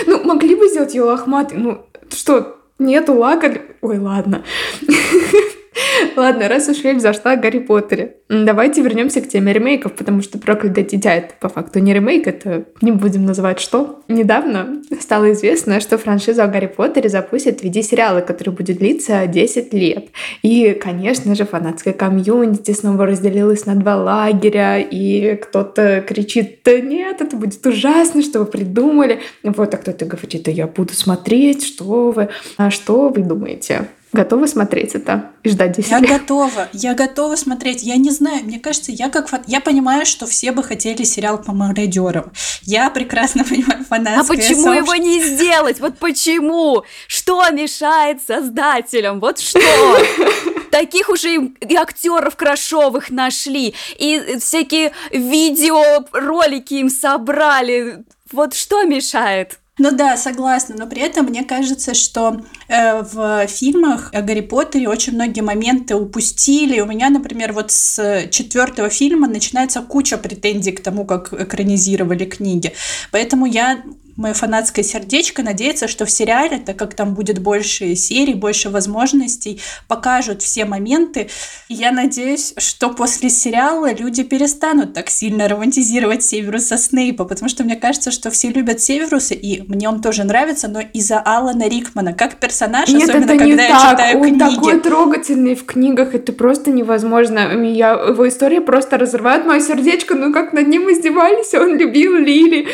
Ну, 0.06 0.24
могли 0.24 0.56
бы 0.56 0.70
сделать 0.70 0.94
ее 0.96 1.04
лохматой. 1.04 1.58
Ну, 1.58 1.86
что, 2.10 2.58
нету 2.80 3.16
лака? 3.16 3.54
Ой, 3.82 3.98
ладно. 3.98 4.46
Ладно, 6.16 6.48
раз 6.48 6.68
уж 6.70 6.84
речь 6.84 7.02
зашла 7.02 7.32
о 7.32 7.38
Гарри 7.38 7.60
Поттере, 7.60 8.18
давайте 8.30 8.82
вернемся 8.82 9.22
к 9.22 9.28
теме 9.28 9.54
ремейков, 9.54 9.94
потому 9.94 10.22
что 10.22 10.38
«Проклятое 10.38 10.84
дитя»— 10.84 11.14
это 11.16 11.34
по 11.40 11.50
факту 11.50 11.80
не 11.80 11.94
ремейк, 11.94 12.28
это 12.28 12.66
не 12.82 12.92
будем 12.92 13.26
называть 13.26 13.60
что. 13.60 14.04
Недавно 14.08 14.82
стало 15.00 15.32
известно, 15.34 15.80
что 15.80 15.98
франшизу 15.98 16.44
о 16.44 16.48
Гарри 16.48 16.68
Поттере 16.68 17.10
запустят 17.10 17.62
в 17.62 17.64
виде 17.64 17.82
сериала, 17.82 18.22
который 18.22 18.54
будет 18.54 18.78
длиться 18.78 19.26
10 19.26 19.74
лет. 19.74 20.08
И, 20.42 20.74
конечно 20.74 21.36
же, 21.36 21.46
фанатская 21.46 21.94
комьюнити 21.94 22.72
снова 22.72 23.06
разделилась 23.06 23.66
на 23.66 23.76
два 23.76 23.96
лагеря, 23.96 24.80
и 24.80 25.36
кто-то 25.36 26.04
кричит, 26.08 26.60
да 26.64 26.80
нет, 26.80 27.22
это 27.22 27.36
будет 27.36 27.66
ужасно, 27.66 28.22
что 28.22 28.40
вы 28.40 28.46
придумали. 28.46 29.20
Вот, 29.44 29.74
а 29.74 29.78
кто-то 29.78 30.06
говорит, 30.06 30.44
да 30.44 30.52
я 30.52 30.68
буду 30.68 30.94
смотреть, 30.94 31.66
что 31.66 32.12
вы, 32.12 32.30
а 32.58 32.70
что 32.70 33.10
вы 33.10 33.22
думаете? 33.22 33.88
Готовы 34.14 34.48
смотреть 34.48 34.94
это 34.94 35.32
и 35.42 35.50
ждать 35.50 35.76
10 35.76 35.90
Я 35.90 36.00
готова, 36.00 36.70
я 36.72 36.94
готова 36.94 37.36
смотреть. 37.36 37.82
Я 37.82 37.98
не 37.98 38.12
знаю, 38.12 38.44
мне 38.44 38.60
кажется, 38.60 38.92
я 38.92 39.10
как 39.10 39.28
фан... 39.28 39.42
Я 39.48 39.60
понимаю, 39.60 40.06
что 40.06 40.28
все 40.28 40.52
бы 40.52 40.62
хотели 40.62 41.02
сериал 41.04 41.40
по 41.42 41.52
мародерам. 41.52 42.32
Я 42.62 42.92
прекрасно 42.92 43.44
понимаю 43.50 43.84
фанатское 43.84 44.20
А 44.20 44.24
почему 44.24 44.62
сообщество. 44.66 44.94
его 44.94 44.96
не 44.96 45.20
сделать? 45.24 45.80
Вот 45.80 45.98
почему? 45.98 46.84
Что 47.08 47.50
мешает 47.50 48.22
создателям? 48.22 49.20
Вот 49.20 49.40
что? 49.40 49.60
Таких 50.72 51.10
уже 51.10 51.34
и 51.36 51.76
актеров 51.76 52.36
крашовых 52.36 53.10
нашли, 53.10 53.74
и 53.98 54.38
всякие 54.40 54.92
видеоролики 55.12 56.76
им 56.76 56.90
собрали. 56.90 58.04
Вот 58.32 58.54
что 58.54 58.84
мешает? 58.84 59.58
Ну 59.80 59.90
да, 59.90 60.18
согласна, 60.18 60.76
но 60.78 60.86
при 60.86 61.02
этом 61.02 61.26
мне 61.26 61.44
кажется, 61.44 61.96
что 61.96 62.42
в 62.74 63.48
фильмах 63.48 64.10
о 64.14 64.22
Гарри 64.22 64.42
Поттере 64.42 64.90
очень 64.90 65.14
многие 65.14 65.42
моменты 65.42 65.96
упустили. 65.96 66.80
У 66.80 66.86
меня, 66.88 67.10
например, 67.10 67.54
вот 67.54 67.72
с 67.72 68.28
четвертого 68.32 68.90
фильма 68.90 69.28
начинается 69.28 69.82
куча 69.82 70.18
претензий 70.18 70.72
к 70.72 70.82
тому, 70.82 71.06
как 71.06 71.34
экранизировали 71.34 72.26
книги. 72.26 72.74
Поэтому 73.12 73.46
я 73.46 73.84
мое 74.16 74.34
фанатское 74.34 74.84
сердечко 74.84 75.44
надеется, 75.44 75.88
что 75.88 76.06
в 76.06 76.12
сериале, 76.12 76.60
так 76.60 76.78
как 76.78 76.96
там 76.96 77.14
будет 77.14 77.40
больше 77.40 77.96
серий, 77.96 78.34
больше 78.34 78.70
возможностей, 78.70 79.62
покажут 79.88 80.42
все 80.42 80.66
моменты. 80.66 81.30
И 81.68 81.74
я 81.74 81.92
надеюсь, 81.92 82.54
что 82.58 82.90
после 82.90 83.30
сериала 83.30 83.92
люди 83.94 84.24
перестанут 84.24 84.94
так 84.94 85.10
сильно 85.10 85.48
романтизировать 85.48 86.24
Северуса 86.24 86.78
Снейпа, 86.78 87.26
потому 87.26 87.50
что 87.50 87.64
мне 87.64 87.76
кажется, 87.76 88.12
что 88.12 88.30
все 88.30 88.50
любят 88.50 88.82
Северуса, 88.82 89.34
и 89.34 89.62
мне 89.68 89.90
он 89.90 90.02
тоже 90.02 90.24
нравится, 90.24 90.68
но 90.68 90.82
из-за 90.82 91.20
Алана 91.20 91.68
Рикмана, 91.68 92.14
как 92.14 92.40
персонаж, 92.40 92.63
Нет, 92.68 93.10
особенно 93.10 93.24
это 93.24 93.28
когда 93.28 93.46
не 93.46 93.52
я 93.52 93.68
так. 93.68 93.92
читаю 93.92 94.18
он 94.20 94.24
книги. 94.24 94.40
такой 94.40 94.80
трогательный 94.80 95.56
в 95.56 95.66
книгах, 95.66 96.14
это 96.16 96.34
просто 96.34 96.72
невозможно. 96.72 97.40
Я, 97.64 97.92
его 97.92 98.28
история 98.28 98.62
просто 98.62 98.98
разрывает 98.98 99.46
мое 99.46 99.60
сердечко, 99.60 100.16
ну 100.16 100.34
как 100.34 100.54
над 100.54 100.68
ним 100.68 100.92
издевались, 100.92 101.54
он 101.54 101.78
любил 101.78 102.16
Лили. 102.16 102.68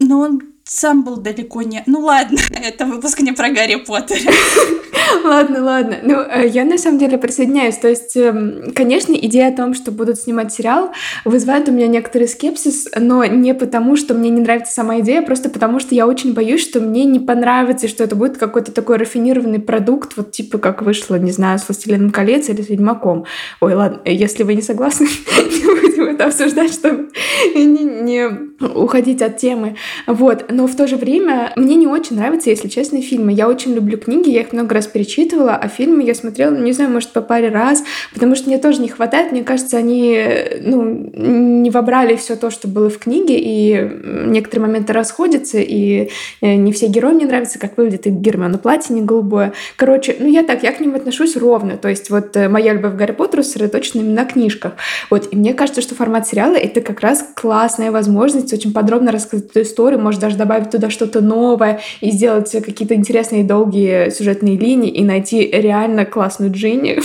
Но 0.00 0.20
он 0.20 0.40
сам 0.64 1.02
был 1.04 1.16
далеко 1.16 1.62
не... 1.62 1.82
Ну 1.86 2.00
ладно, 2.00 2.38
это 2.50 2.86
выпуск 2.86 3.20
не 3.20 3.32
про 3.32 3.50
Гарри 3.50 3.76
Поттера. 3.76 4.32
Ладно, 5.24 5.62
ладно. 5.62 5.98
Ну, 6.02 6.20
э, 6.20 6.48
я 6.48 6.64
на 6.64 6.78
самом 6.78 6.98
деле 6.98 7.18
присоединяюсь. 7.18 7.76
То 7.76 7.88
есть, 7.88 8.16
эм, 8.16 8.72
конечно, 8.74 9.12
идея 9.14 9.48
о 9.48 9.56
том, 9.56 9.74
что 9.74 9.90
будут 9.90 10.18
снимать 10.18 10.52
сериал, 10.52 10.90
вызывает 11.24 11.68
у 11.68 11.72
меня 11.72 11.86
некоторый 11.86 12.28
скепсис, 12.28 12.88
но 12.96 13.24
не 13.24 13.54
потому, 13.54 13.96
что 13.96 14.14
мне 14.14 14.30
не 14.30 14.40
нравится 14.40 14.72
сама 14.72 15.00
идея, 15.00 15.22
просто 15.22 15.48
потому, 15.50 15.80
что 15.80 15.94
я 15.94 16.06
очень 16.06 16.34
боюсь, 16.34 16.62
что 16.62 16.80
мне 16.80 17.04
не 17.04 17.20
понравится, 17.20 17.88
что 17.88 18.04
это 18.04 18.16
будет 18.16 18.38
какой-то 18.38 18.72
такой 18.72 18.96
рафинированный 18.96 19.60
продукт, 19.60 20.16
вот 20.16 20.32
типа 20.32 20.58
как 20.58 20.82
вышло, 20.82 21.16
не 21.16 21.32
знаю, 21.32 21.58
с 21.58 21.68
«Властелином 21.68 22.10
колец» 22.10 22.48
или 22.48 22.62
с 22.62 22.68
«Ведьмаком». 22.68 23.24
Ой, 23.60 23.74
ладно, 23.74 24.00
если 24.04 24.42
вы 24.42 24.54
не 24.54 24.62
согласны, 24.62 25.06
не 25.36 25.80
будем 25.80 26.04
это 26.08 26.26
обсуждать, 26.26 26.72
чтобы 26.72 27.10
не, 27.54 27.84
не 27.84 28.46
уходить 28.60 29.22
от 29.22 29.38
темы. 29.38 29.76
Вот. 30.06 30.46
Но 30.50 30.66
в 30.66 30.76
то 30.76 30.86
же 30.86 30.96
время 30.96 31.52
мне 31.56 31.76
не 31.76 31.86
очень 31.86 32.16
нравятся, 32.16 32.50
если 32.50 32.68
честно, 32.68 33.00
фильмы. 33.02 33.32
Я 33.32 33.48
очень 33.48 33.74
люблю 33.74 33.98
книги, 33.98 34.30
я 34.30 34.40
их 34.40 34.52
много 34.52 34.74
раз 34.74 34.86
перечитывала, 34.96 35.56
а 35.56 35.68
фильмы 35.68 36.04
я 36.04 36.14
смотрела, 36.14 36.50
ну, 36.50 36.62
не 36.62 36.72
знаю, 36.72 36.90
может, 36.90 37.10
по 37.10 37.20
паре 37.20 37.50
раз, 37.50 37.84
потому 38.14 38.34
что 38.34 38.48
мне 38.48 38.56
тоже 38.56 38.80
не 38.80 38.88
хватает. 38.88 39.30
Мне 39.30 39.44
кажется, 39.44 39.76
они 39.76 40.18
ну, 40.62 41.10
не 41.14 41.68
вобрали 41.68 42.16
все 42.16 42.34
то, 42.34 42.50
что 42.50 42.66
было 42.66 42.88
в 42.88 42.98
книге, 42.98 43.36
и 43.38 43.90
некоторые 44.26 44.68
моменты 44.68 44.94
расходятся, 44.94 45.58
и 45.58 46.08
э, 46.40 46.54
не 46.54 46.72
все 46.72 46.86
герои 46.86 47.12
мне 47.12 47.26
нравятся, 47.26 47.58
как 47.58 47.76
выглядит 47.76 48.06
и 48.06 48.10
Гермиона 48.10 48.56
платье 48.56 48.94
не 48.94 49.02
голубое. 49.02 49.52
Короче, 49.76 50.16
ну 50.18 50.26
я 50.28 50.42
так, 50.42 50.62
я 50.62 50.72
к 50.72 50.80
ним 50.80 50.94
отношусь 50.94 51.36
ровно. 51.36 51.76
То 51.76 51.88
есть 51.88 52.08
вот 52.08 52.34
э, 52.34 52.48
моя 52.48 52.72
любовь 52.72 52.94
к 52.94 52.96
Гарри 52.96 53.12
Поттеру 53.12 53.42
сосредоточена 53.42 54.00
именно 54.00 54.22
на 54.22 54.24
книжках. 54.24 54.72
Вот, 55.10 55.28
и 55.30 55.36
мне 55.36 55.52
кажется, 55.52 55.82
что 55.82 55.94
формат 55.94 56.26
сериала— 56.26 56.54
это 56.56 56.80
как 56.80 57.00
раз 57.00 57.22
классная 57.34 57.90
возможность 57.90 58.50
очень 58.54 58.72
подробно 58.72 59.12
рассказать 59.12 59.50
эту 59.50 59.60
историю, 59.60 60.00
может 60.00 60.22
даже 60.22 60.38
добавить 60.38 60.70
туда 60.70 60.88
что-то 60.88 61.20
новое 61.20 61.80
и 62.00 62.10
сделать 62.10 62.50
какие-то 62.50 62.94
интересные 62.94 63.44
долгие 63.44 64.08
сюжетные 64.08 64.56
линии 64.56 64.85
и 64.88 65.04
найти 65.04 65.48
реально 65.52 66.04
классную 66.04 66.52
Джинни. 66.52 67.00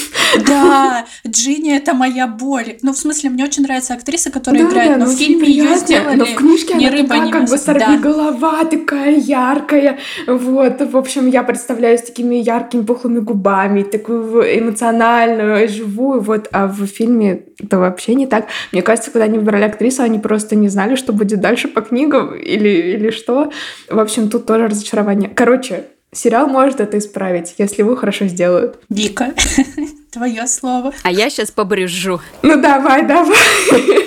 Да, 0.47 1.05
Джинни— 1.27 1.75
это 1.77 1.93
моя 1.93 2.27
боль. 2.27 2.77
Ну, 2.81 2.93
в 2.93 2.97
смысле, 2.97 3.29
мне 3.29 3.43
очень 3.43 3.63
нравится 3.63 3.93
актриса, 3.93 4.31
которая 4.31 4.63
да, 4.63 4.69
играет, 4.69 4.91
да, 4.91 4.97
но 4.97 5.05
ну, 5.05 5.11
в 5.11 5.15
фильме 5.15 5.47
ее 5.47 5.75
сделали 5.75 6.15
Но 6.15 6.25
в 6.25 6.35
книжке 6.35 6.73
не 6.75 6.87
она 6.87 6.97
рыба, 6.97 7.09
такая, 7.09 7.25
не 7.25 7.31
как 7.31 7.49
бы 7.49 7.57
сорви 7.57 7.79
да. 7.79 7.97
голова, 7.97 8.65
такая 8.65 9.17
яркая. 9.17 9.99
Вот, 10.27 10.81
в 10.81 10.97
общем, 10.97 11.27
я 11.27 11.43
представляю 11.43 11.97
с 11.97 12.01
такими 12.01 12.35
яркими 12.35 12.81
пухлыми 12.81 13.19
губами, 13.19 13.83
такую 13.83 14.41
эмоциональную, 14.59 15.67
живую, 15.67 16.21
вот, 16.21 16.47
а 16.51 16.67
в 16.67 16.85
фильме 16.85 17.43
это 17.59 17.77
вообще 17.77 18.15
не 18.15 18.27
так. 18.27 18.47
Мне 18.71 18.81
кажется, 18.81 19.11
когда 19.11 19.25
они 19.25 19.37
выбирали 19.37 19.63
актрису, 19.63 20.03
они 20.03 20.19
просто 20.19 20.55
не 20.55 20.69
знали, 20.69 20.95
что 20.95 21.13
будет 21.13 21.41
дальше 21.41 21.67
по 21.67 21.81
книгам 21.81 22.33
или, 22.35 22.69
или 22.69 23.09
что. 23.11 23.51
В 23.89 23.99
общем, 23.99 24.29
тут 24.29 24.45
тоже 24.45 24.67
разочарование. 24.67 25.29
Короче, 25.29 25.85
сериал 26.13 26.47
может 26.47 26.79
это 26.79 26.97
исправить, 26.97 27.55
если 27.57 27.81
его 27.81 27.95
хорошо 27.95 28.25
сделают. 28.27 28.79
Вика, 28.89 29.33
твое 30.11 30.45
слово. 30.47 30.93
А 31.03 31.11
я 31.11 31.29
сейчас 31.29 31.51
побрежу. 31.51 32.19
Ну 32.41 32.61
давай, 32.61 33.05
давай. 33.05 33.37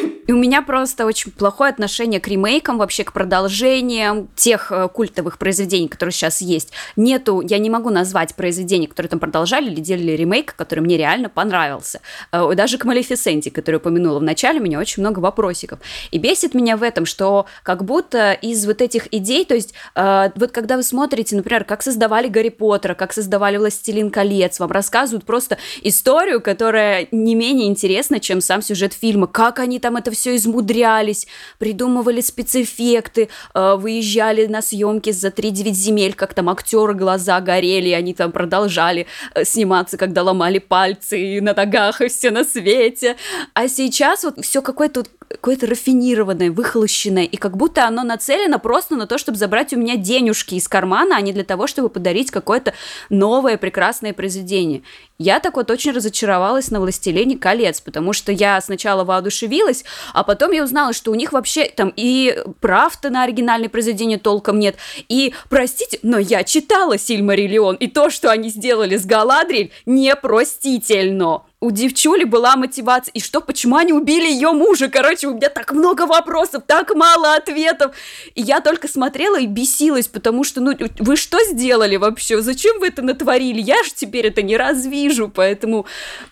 И 0.26 0.32
у 0.32 0.36
меня 0.36 0.62
просто 0.62 1.04
очень 1.06 1.30
плохое 1.30 1.70
отношение 1.70 2.20
к 2.20 2.28
ремейкам, 2.28 2.78
вообще 2.78 3.04
к 3.04 3.12
продолжениям 3.12 4.28
тех 4.34 4.72
э, 4.72 4.88
культовых 4.88 5.38
произведений, 5.38 5.88
которые 5.88 6.12
сейчас 6.12 6.40
есть. 6.40 6.72
Нету, 6.96 7.42
я 7.42 7.58
не 7.58 7.68
могу 7.68 7.90
назвать 7.90 8.34
произведения, 8.34 8.88
которые 8.88 9.10
там 9.10 9.20
продолжали 9.20 9.70
или 9.70 9.80
делали 9.80 10.12
ремейк, 10.12 10.54
который 10.56 10.80
мне 10.80 10.96
реально 10.96 11.28
понравился. 11.28 12.00
Э, 12.32 12.50
даже 12.54 12.78
к 12.78 12.84
Малефисенте, 12.84 13.50
который 13.50 13.76
упомянула 13.76 14.18
в 14.18 14.22
начале, 14.22 14.60
у 14.60 14.62
меня 14.62 14.78
очень 14.78 15.02
много 15.02 15.18
вопросиков. 15.18 15.78
И 16.10 16.18
бесит 16.18 16.54
меня 16.54 16.76
в 16.76 16.82
этом, 16.82 17.04
что 17.04 17.46
как 17.62 17.84
будто 17.84 18.32
из 18.32 18.64
вот 18.66 18.80
этих 18.80 19.12
идей, 19.12 19.44
то 19.44 19.54
есть 19.54 19.74
э, 19.94 20.30
вот 20.34 20.52
когда 20.52 20.76
вы 20.76 20.82
смотрите, 20.82 21.36
например, 21.36 21.64
как 21.64 21.82
создавали 21.82 22.28
Гарри 22.28 22.48
Поттера, 22.48 22.94
как 22.94 23.12
создавали 23.12 23.58
Властелин 23.58 24.10
колец, 24.10 24.58
вам 24.58 24.70
рассказывают 24.70 25.24
просто 25.26 25.58
историю, 25.82 26.40
которая 26.40 27.08
не 27.10 27.34
менее 27.34 27.68
интересна, 27.68 28.20
чем 28.20 28.40
сам 28.40 28.62
сюжет 28.62 28.94
фильма, 28.94 29.26
как 29.26 29.58
они 29.58 29.78
там 29.78 29.96
это 29.96 30.13
все 30.14 30.36
измудрялись, 30.36 31.26
придумывали 31.58 32.20
спецэффекты, 32.20 33.28
э, 33.54 33.74
выезжали 33.76 34.46
на 34.46 34.62
съемки 34.62 35.10
за 35.10 35.28
3-9 35.28 35.72
земель, 35.72 36.14
как 36.14 36.34
там 36.34 36.48
актеры 36.48 36.94
глаза 36.94 37.40
горели, 37.40 37.90
они 37.90 38.14
там 38.14 38.32
продолжали 38.32 39.06
э, 39.34 39.44
сниматься, 39.44 39.96
когда 39.96 40.22
ломали 40.22 40.58
пальцы 40.58 41.20
и 41.20 41.40
на 41.40 41.54
ногах, 41.54 42.00
и 42.00 42.08
все 42.08 42.30
на 42.30 42.44
свете. 42.44 43.16
А 43.54 43.68
сейчас 43.68 44.24
вот 44.24 44.42
все 44.44 44.62
какое-то 44.62 45.04
какое-то 45.28 45.66
рафинированное, 45.66 46.50
выхолощенное, 46.50 47.24
и 47.24 47.36
как 47.36 47.56
будто 47.56 47.86
оно 47.86 48.04
нацелено 48.04 48.58
просто 48.58 48.94
на 48.94 49.06
то, 49.06 49.18
чтобы 49.18 49.36
забрать 49.36 49.72
у 49.72 49.76
меня 49.76 49.96
денежки 49.96 50.54
из 50.54 50.68
кармана, 50.68 51.16
а 51.16 51.20
не 51.20 51.32
для 51.32 51.44
того, 51.44 51.66
чтобы 51.66 51.88
подарить 51.88 52.30
какое-то 52.30 52.72
новое 53.10 53.56
прекрасное 53.56 54.12
произведение. 54.12 54.82
Я 55.18 55.38
так 55.38 55.56
вот 55.56 55.70
очень 55.70 55.92
разочаровалась 55.92 56.72
на 56.72 56.80
«Властелине 56.80 57.38
колец», 57.38 57.80
потому 57.80 58.12
что 58.12 58.32
я 58.32 58.60
сначала 58.60 59.04
воодушевилась, 59.04 59.84
а 60.12 60.24
потом 60.24 60.50
я 60.50 60.64
узнала, 60.64 60.92
что 60.92 61.12
у 61.12 61.14
них 61.14 61.32
вообще 61.32 61.66
там 61.66 61.92
и 61.94 62.36
прав-то 62.60 63.10
на 63.10 63.22
оригинальное 63.22 63.68
произведение 63.68 64.18
толком 64.18 64.58
нет, 64.58 64.76
и, 65.08 65.32
простите, 65.48 66.00
но 66.02 66.18
я 66.18 66.42
читала 66.42 66.98
«Сильмариллион», 66.98 67.76
и 67.76 67.86
то, 67.86 68.10
что 68.10 68.32
они 68.32 68.48
сделали 68.48 68.96
с 68.96 69.06
Галадриэль, 69.06 69.70
непростительно 69.86 71.42
у 71.64 71.70
девчули 71.70 72.24
была 72.24 72.56
мотивация. 72.56 73.10
И 73.12 73.20
что, 73.20 73.40
почему 73.40 73.76
они 73.76 73.92
убили 73.92 74.30
ее 74.30 74.52
мужа? 74.52 74.88
Короче, 74.88 75.28
у 75.28 75.34
меня 75.34 75.48
так 75.48 75.72
много 75.72 76.06
вопросов, 76.06 76.62
так 76.66 76.94
мало 76.94 77.34
ответов. 77.34 77.92
И 78.34 78.42
я 78.42 78.60
только 78.60 78.86
смотрела 78.86 79.40
и 79.40 79.46
бесилась, 79.46 80.06
потому 80.06 80.44
что, 80.44 80.60
ну, 80.60 80.76
вы 80.98 81.16
что 81.16 81.38
сделали 81.44 81.96
вообще? 81.96 82.42
Зачем 82.42 82.80
вы 82.80 82.88
это 82.88 83.00
натворили? 83.00 83.60
Я 83.60 83.82
же 83.82 83.90
теперь 83.94 84.26
это 84.26 84.42
не 84.42 84.58
развижу, 84.58 85.32
поэтому, 85.34 85.86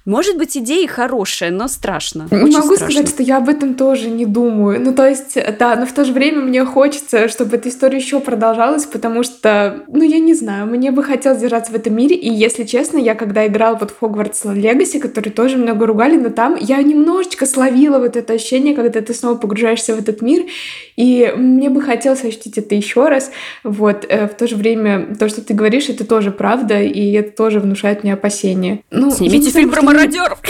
может 0.05 0.37
быть, 0.37 0.57
идея 0.57 0.87
хорошая, 0.87 1.51
но 1.51 1.67
страшно. 1.67 2.29
Не 2.31 2.43
Очень 2.43 2.59
могу 2.59 2.75
страшно. 2.77 2.97
сказать, 2.97 3.09
что 3.09 3.23
я 3.23 3.39
об 3.39 3.49
этом 3.49 3.75
тоже 3.75 4.11
не 4.11 4.27
думаю. 4.27 4.81
Ну, 4.81 4.93
то 4.93 5.09
есть, 5.09 5.39
да, 5.59 5.77
но 5.77 5.87
в 5.87 5.93
то 5.93 6.05
же 6.05 6.13
время 6.13 6.43
мне 6.43 6.65
хочется, 6.67 7.29
чтобы 7.29 7.57
эта 7.57 7.71
история 7.71 7.97
еще 7.97 8.21
продолжалась, 8.21 8.85
потому 8.85 9.23
что, 9.23 9.83
ну, 9.89 10.03
я 10.03 10.19
не 10.19 10.35
знаю, 10.35 10.67
мне 10.67 10.91
бы 10.91 11.03
хотелось 11.03 11.41
держаться 11.41 11.73
в 11.73 11.75
этом 11.75 11.95
мире, 11.95 12.17
и, 12.17 12.31
если 12.31 12.65
честно, 12.65 12.99
я 12.99 13.15
когда 13.15 13.47
играла 13.47 13.77
вот 13.77 13.93
в 13.93 13.99
Хогвартс 13.99 14.45
Легаси, 14.45 14.99
который 14.99 15.22
которые 15.23 15.37
тоже 15.37 15.57
много 15.57 15.87
ругали, 15.87 16.17
но 16.17 16.31
там 16.31 16.57
я 16.59 16.83
немножечко 16.83 17.47
словила 17.47 17.99
вот 17.99 18.17
это 18.17 18.33
ощущение, 18.33 18.75
когда 18.75 19.01
ты 19.01 19.15
снова 19.15 19.37
погружаешься 19.37 19.95
в 19.95 19.99
этот 19.99 20.21
мир, 20.21 20.47
и 20.97 21.33
мне 21.37 21.71
бы 21.71 21.81
хотелось 21.81 22.25
ощутить 22.25 22.59
это 22.59 22.75
еще 22.75 23.09
раз. 23.09 23.31
Вот, 23.63 24.05
э, 24.09 24.27
в 24.27 24.35
то 24.35 24.49
же 24.49 24.57
время, 24.57 25.15
то, 25.19 25.29
что 25.29 25.41
ты 25.41 25.55
говоришь, 25.55 25.89
это 25.89 26.05
тоже 26.05 26.33
правда, 26.33 26.83
и 26.83 27.13
это 27.13 27.31
тоже 27.31 27.61
внушает 27.61 28.03
мне 28.03 28.15
опасения. 28.15 28.81
Ну, 28.91 29.11
Снимите 29.13 29.51
фильм 29.51 29.71
про 29.71 29.83
мародеров! 29.83 30.41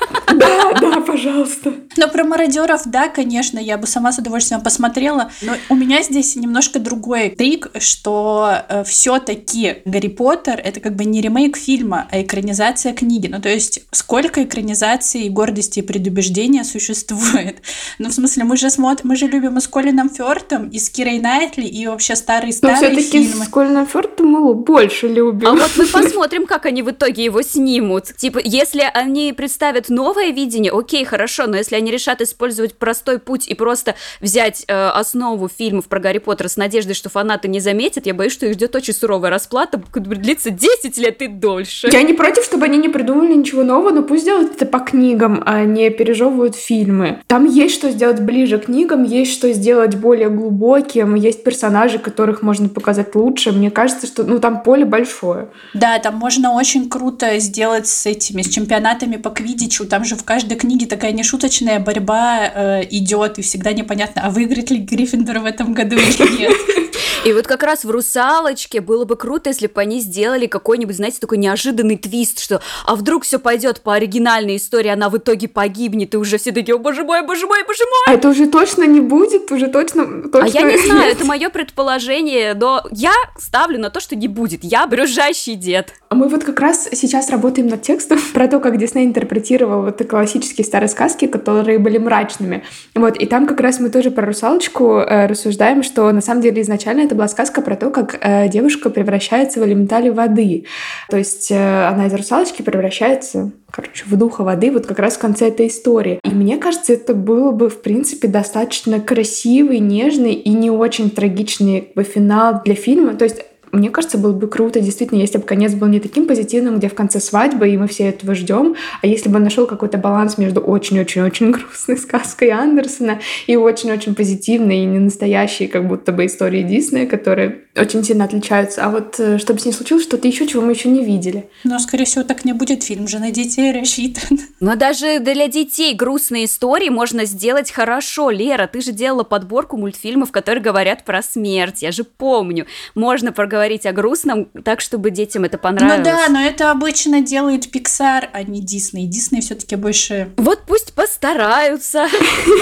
Да, 0.38 0.72
да, 0.80 1.00
пожалуйста. 1.00 1.72
Но 1.96 2.08
про 2.08 2.22
мародеров, 2.24 2.82
да, 2.84 3.08
конечно, 3.08 3.58
я 3.58 3.78
бы 3.78 3.86
сама 3.86 4.12
с 4.12 4.18
удовольствием 4.18 4.60
посмотрела. 4.60 5.32
Но 5.42 5.54
у 5.68 5.74
меня 5.74 6.02
здесь 6.02 6.36
немножко 6.36 6.78
другой 6.78 7.30
трик, 7.30 7.70
что 7.78 8.50
э, 8.68 8.84
все-таки 8.84 9.78
Гарри 9.84 10.08
Поттер 10.08 10.60
это 10.62 10.80
как 10.80 10.96
бы 10.96 11.04
не 11.04 11.20
ремейк 11.20 11.56
фильма, 11.56 12.06
а 12.10 12.20
экранизация 12.20 12.92
книги. 12.92 13.26
Ну, 13.26 13.40
то 13.40 13.48
есть, 13.48 13.86
сколько 13.90 14.44
экранизаций 14.44 15.28
гордости 15.28 15.80
и 15.80 15.82
предубеждения 15.82 16.64
существует? 16.64 17.62
Ну, 17.98 18.10
в 18.10 18.12
смысле, 18.12 18.44
мы 18.44 18.56
же 18.56 18.70
смотрим, 18.70 19.08
мы 19.08 19.16
же 19.16 19.26
любим 19.26 19.58
и 19.58 19.60
с 19.60 19.66
Колином 19.66 20.10
Фёртом, 20.10 20.68
и 20.68 20.78
с 20.78 20.90
Кирой 20.90 21.18
Найтли, 21.18 21.64
и 21.64 21.86
вообще 21.86 22.14
старые-старые 22.14 22.90
Но 22.90 23.00
все-таки 23.00 23.26
с 23.26 23.48
Колином 23.48 23.86
Фёртом 23.86 24.26
мы 24.26 24.54
больше 24.54 25.08
любим. 25.08 25.48
А 25.48 25.52
вот 25.52 25.70
мы 25.76 25.86
посмотрим, 25.86 26.46
как 26.46 26.66
они 26.66 26.82
в 26.82 26.90
итоге 26.90 27.24
его 27.24 27.42
снимут. 27.42 28.14
Типа, 28.16 28.40
если 28.42 28.88
они 28.92 29.32
представят 29.32 29.87
новое 29.90 30.30
видение, 30.30 30.72
окей, 30.72 31.04
хорошо, 31.04 31.46
но 31.46 31.56
если 31.56 31.76
они 31.76 31.90
решат 31.90 32.20
использовать 32.20 32.76
простой 32.76 33.18
путь 33.18 33.48
и 33.48 33.54
просто 33.54 33.94
взять 34.20 34.64
э, 34.66 34.72
основу 34.88 35.48
фильмов 35.48 35.86
про 35.86 36.00
Гарри 36.00 36.18
Поттера 36.18 36.48
с 36.48 36.56
надеждой, 36.56 36.94
что 36.94 37.08
фанаты 37.08 37.48
не 37.48 37.60
заметят, 37.60 38.06
я 38.06 38.14
боюсь, 38.14 38.32
что 38.32 38.46
их 38.46 38.54
ждет 38.54 38.74
очень 38.74 38.94
суровая 38.94 39.30
расплата, 39.30 39.82
которая 39.90 40.20
длится 40.20 40.50
10 40.50 40.96
лет 40.98 41.22
и 41.22 41.26
дольше. 41.26 41.88
Я 41.92 42.02
не 42.02 42.12
против, 42.12 42.44
чтобы 42.44 42.64
они 42.64 42.78
не 42.78 42.88
придумали 42.88 43.34
ничего 43.34 43.62
нового, 43.62 43.90
но 43.90 44.02
пусть 44.02 44.24
делают 44.24 44.56
это 44.56 44.66
по 44.66 44.78
книгам, 44.80 45.42
а 45.46 45.64
не 45.64 45.90
пережевывают 45.90 46.56
фильмы. 46.56 47.20
Там 47.26 47.46
есть 47.46 47.74
что 47.74 47.90
сделать 47.90 48.20
ближе 48.20 48.58
к 48.58 48.66
книгам, 48.66 49.04
есть 49.04 49.32
что 49.32 49.52
сделать 49.52 49.96
более 49.96 50.28
глубоким, 50.28 51.14
есть 51.14 51.44
персонажи, 51.44 51.98
которых 51.98 52.42
можно 52.42 52.68
показать 52.68 53.14
лучше. 53.14 53.52
Мне 53.52 53.70
кажется, 53.70 54.06
что 54.06 54.24
ну 54.24 54.38
там 54.38 54.62
поле 54.62 54.84
большое. 54.84 55.48
Да, 55.74 55.98
там 55.98 56.16
можно 56.16 56.52
очень 56.52 56.88
круто 56.88 57.38
сделать 57.38 57.86
с 57.86 58.06
этими, 58.06 58.42
с 58.42 58.48
чемпионатами 58.48 59.16
по 59.16 59.30
квидичу. 59.30 59.77
Там 59.86 60.04
же 60.04 60.16
в 60.16 60.24
каждой 60.24 60.56
книге 60.56 60.86
такая 60.86 61.12
нешуточная 61.12 61.80
борьба 61.80 62.50
э, 62.54 62.84
идет, 62.90 63.38
и 63.38 63.42
всегда 63.42 63.72
непонятно, 63.72 64.22
а 64.24 64.30
выиграет 64.30 64.70
ли 64.70 64.78
Гриффиндор 64.78 65.38
в 65.40 65.44
этом 65.44 65.74
году 65.74 65.96
или 65.96 66.38
нет. 66.38 66.87
И 67.28 67.32
вот 67.34 67.46
как 67.46 67.62
раз 67.62 67.84
в 67.84 67.90
«Русалочке» 67.90 68.80
было 68.80 69.04
бы 69.04 69.14
круто, 69.14 69.50
если 69.50 69.66
бы 69.66 69.78
они 69.82 70.00
сделали 70.00 70.46
какой-нибудь, 70.46 70.96
знаете, 70.96 71.18
такой 71.20 71.36
неожиданный 71.36 71.98
твист, 71.98 72.40
что 72.40 72.62
а 72.86 72.96
вдруг 72.96 73.24
все 73.24 73.38
пойдет 73.38 73.82
по 73.82 73.92
оригинальной 73.92 74.56
истории, 74.56 74.88
она 74.88 75.10
в 75.10 75.18
итоге 75.18 75.46
погибнет, 75.46 76.14
и 76.14 76.16
уже 76.16 76.38
все 76.38 76.52
такие, 76.52 76.74
о 76.74 76.78
боже 76.78 77.04
мой, 77.04 77.20
боже 77.20 77.46
мой, 77.46 77.62
боже 77.66 77.84
мой. 77.84 78.14
А 78.14 78.18
это 78.18 78.30
уже 78.30 78.46
точно 78.46 78.84
не 78.84 79.00
будет, 79.00 79.52
уже 79.52 79.66
точно, 79.66 80.22
точно... 80.22 80.40
А 80.40 80.46
я 80.46 80.62
не 80.62 80.78
знаю, 80.78 81.12
это 81.12 81.26
мое 81.26 81.50
предположение, 81.50 82.54
но 82.54 82.82
я 82.92 83.12
ставлю 83.36 83.78
на 83.78 83.90
то, 83.90 84.00
что 84.00 84.16
не 84.16 84.26
будет. 84.26 84.64
Я 84.64 84.86
брюзжащий 84.86 85.54
дед. 85.54 85.92
А 86.08 86.14
мы 86.14 86.28
вот 86.28 86.44
как 86.44 86.58
раз 86.60 86.88
сейчас 86.92 87.28
работаем 87.28 87.68
над 87.68 87.82
текстом 87.82 88.18
про 88.32 88.48
то, 88.48 88.58
как 88.58 88.78
Дисней 88.78 89.04
интерпретировал 89.04 89.82
вот 89.82 90.02
классические 90.08 90.64
старые 90.64 90.88
сказки, 90.88 91.26
которые 91.26 91.78
были 91.78 91.98
мрачными. 91.98 92.64
Вот, 92.94 93.18
и 93.18 93.26
там 93.26 93.46
как 93.46 93.60
раз 93.60 93.80
мы 93.80 93.90
тоже 93.90 94.10
про 94.10 94.24
русалочку 94.24 95.00
э, 95.00 95.26
рассуждаем, 95.26 95.82
что 95.82 96.10
на 96.10 96.22
самом 96.22 96.40
деле 96.40 96.62
изначально 96.62 97.02
это 97.02 97.17
была 97.18 97.28
сказка 97.28 97.60
про 97.60 97.76
то, 97.76 97.90
как 97.90 98.18
э, 98.20 98.48
девушка 98.48 98.90
превращается 98.90 99.60
в 99.60 99.66
элементали 99.66 100.08
воды. 100.08 100.64
То 101.10 101.16
есть 101.16 101.50
э, 101.50 101.86
она 101.86 102.06
из 102.06 102.14
русалочки 102.14 102.62
превращается 102.62 103.52
короче, 103.70 104.04
в 104.06 104.16
духа 104.16 104.44
воды 104.44 104.70
вот 104.70 104.86
как 104.86 104.98
раз 104.98 105.16
в 105.16 105.18
конце 105.18 105.48
этой 105.48 105.66
истории. 105.66 106.20
И 106.24 106.28
мне 106.28 106.56
кажется, 106.58 106.92
это 106.92 107.14
было 107.14 107.50
бы, 107.50 107.68
в 107.68 107.82
принципе, 107.82 108.28
достаточно 108.28 109.00
красивый, 109.00 109.80
нежный 109.80 110.32
и 110.32 110.50
не 110.50 110.70
очень 110.70 111.10
трагичный 111.10 111.90
бы, 111.94 112.04
финал 112.04 112.62
для 112.64 112.74
фильма. 112.74 113.14
То 113.14 113.24
есть 113.24 113.44
мне 113.72 113.90
кажется, 113.90 114.18
было 114.18 114.32
бы 114.32 114.48
круто, 114.48 114.80
действительно, 114.80 115.18
если 115.18 115.38
бы 115.38 115.44
конец 115.44 115.74
был 115.74 115.88
не 115.88 116.00
таким 116.00 116.26
позитивным, 116.26 116.78
где 116.78 116.88
в 116.88 116.94
конце 116.94 117.20
свадьбы, 117.20 117.68
и 117.68 117.76
мы 117.76 117.86
все 117.88 118.04
этого 118.04 118.34
ждем, 118.34 118.74
а 119.02 119.06
если 119.06 119.28
бы 119.28 119.36
он 119.36 119.44
нашел 119.44 119.66
какой-то 119.66 119.98
баланс 119.98 120.38
между 120.38 120.60
очень-очень-очень 120.60 121.50
грустной 121.52 121.96
сказкой 121.96 122.50
Андерсона 122.50 123.20
и 123.46 123.56
очень-очень 123.56 124.14
позитивной 124.14 124.78
и 124.78 124.86
не 124.86 124.98
настоящей, 124.98 125.66
как 125.66 125.86
будто 125.86 126.12
бы 126.12 126.26
истории 126.26 126.62
Диснея, 126.62 127.06
которые 127.06 127.62
очень 127.80 128.04
сильно 128.04 128.24
отличаются. 128.24 128.84
А 128.84 128.90
вот 128.90 129.18
э, 129.18 129.38
чтобы 129.38 129.60
с 129.60 129.64
ней 129.64 129.72
случилось 129.72 130.04
что-то 130.04 130.26
еще, 130.26 130.46
чего 130.46 130.62
мы 130.62 130.72
еще 130.72 130.88
не 130.88 131.04
видели. 131.04 131.48
Но, 131.64 131.78
скорее 131.78 132.04
всего, 132.04 132.24
так 132.24 132.44
не 132.44 132.52
будет. 132.52 132.82
Фильм 132.82 133.06
же 133.08 133.18
на 133.18 133.30
детей 133.30 133.72
рассчитан. 133.72 134.38
Но 134.60 134.76
даже 134.76 135.20
для 135.20 135.48
детей 135.48 135.94
грустные 135.94 136.46
истории 136.46 136.88
можно 136.88 137.24
сделать 137.24 137.70
хорошо. 137.70 138.30
Лера, 138.30 138.66
ты 138.66 138.80
же 138.80 138.92
делала 138.92 139.24
подборку 139.24 139.76
мультфильмов, 139.76 140.32
которые 140.32 140.62
говорят 140.62 141.04
про 141.04 141.22
смерть. 141.22 141.82
Я 141.82 141.92
же 141.92 142.04
помню. 142.04 142.66
Можно 142.94 143.32
проговорить 143.32 143.68
говорить 143.68 143.86
о 143.86 143.92
грустном, 143.92 144.46
так, 144.64 144.80
чтобы 144.80 145.10
детям 145.10 145.44
это 145.44 145.58
понравилось. 145.58 145.98
Ну 145.98 146.04
да, 146.04 146.28
но 146.28 146.40
это 146.40 146.70
обычно 146.70 147.20
делает 147.20 147.66
Pixar, 147.74 148.28
а 148.32 148.42
не 148.42 148.62
Disney. 148.62 149.08
Disney 149.08 149.40
все-таки 149.40 149.76
больше... 149.76 150.30
Вот 150.36 150.62
пусть 150.66 150.94
постараются. 150.94 152.06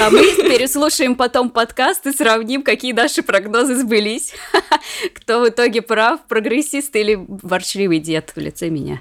А 0.00 0.10
мы 0.10 0.22
переслушаем 0.36 1.14
потом 1.14 1.50
подкаст 1.50 2.06
и 2.06 2.12
сравним, 2.12 2.62
какие 2.62 2.92
наши 2.92 3.22
прогнозы 3.22 3.76
сбылись. 3.76 4.32
Кто 5.14 5.40
в 5.40 5.48
итоге 5.48 5.82
прав, 5.82 6.20
прогрессист 6.28 6.94
или 6.96 7.16
ворчливый 7.16 7.98
дед 7.98 8.32
в 8.34 8.40
лице 8.40 8.70
меня. 8.70 9.00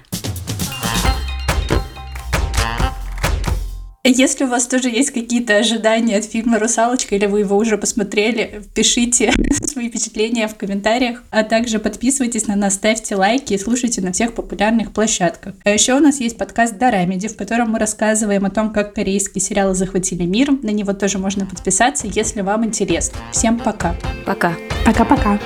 Если 4.08 4.44
у 4.44 4.48
вас 4.48 4.68
тоже 4.68 4.88
есть 4.88 5.10
какие-то 5.10 5.56
ожидания 5.56 6.16
от 6.16 6.24
фильма 6.24 6.60
«Русалочка» 6.60 7.16
или 7.16 7.26
вы 7.26 7.40
его 7.40 7.56
уже 7.56 7.76
посмотрели, 7.76 8.62
пишите 8.72 9.32
свои 9.64 9.88
впечатления 9.88 10.46
в 10.46 10.54
комментариях, 10.54 11.24
а 11.30 11.42
также 11.42 11.80
подписывайтесь 11.80 12.46
на 12.46 12.54
нас, 12.54 12.74
ставьте 12.74 13.16
лайки 13.16 13.54
и 13.54 13.58
слушайте 13.58 14.00
на 14.02 14.12
всех 14.12 14.34
популярных 14.34 14.92
площадках. 14.92 15.54
А 15.64 15.70
еще 15.70 15.94
у 15.94 15.98
нас 15.98 16.20
есть 16.20 16.38
подкаст 16.38 16.78
«Дорамеди», 16.78 17.26
в 17.26 17.36
котором 17.36 17.70
мы 17.70 17.80
рассказываем 17.80 18.44
о 18.44 18.50
том, 18.50 18.72
как 18.72 18.94
корейские 18.94 19.42
сериалы 19.42 19.74
захватили 19.74 20.22
мир. 20.22 20.52
На 20.52 20.70
него 20.70 20.92
тоже 20.92 21.18
можно 21.18 21.44
подписаться, 21.44 22.06
если 22.06 22.42
вам 22.42 22.64
интересно. 22.64 23.18
Всем 23.32 23.58
пока. 23.58 23.96
Пока. 24.24 24.54
Пока-пока. 24.84 25.40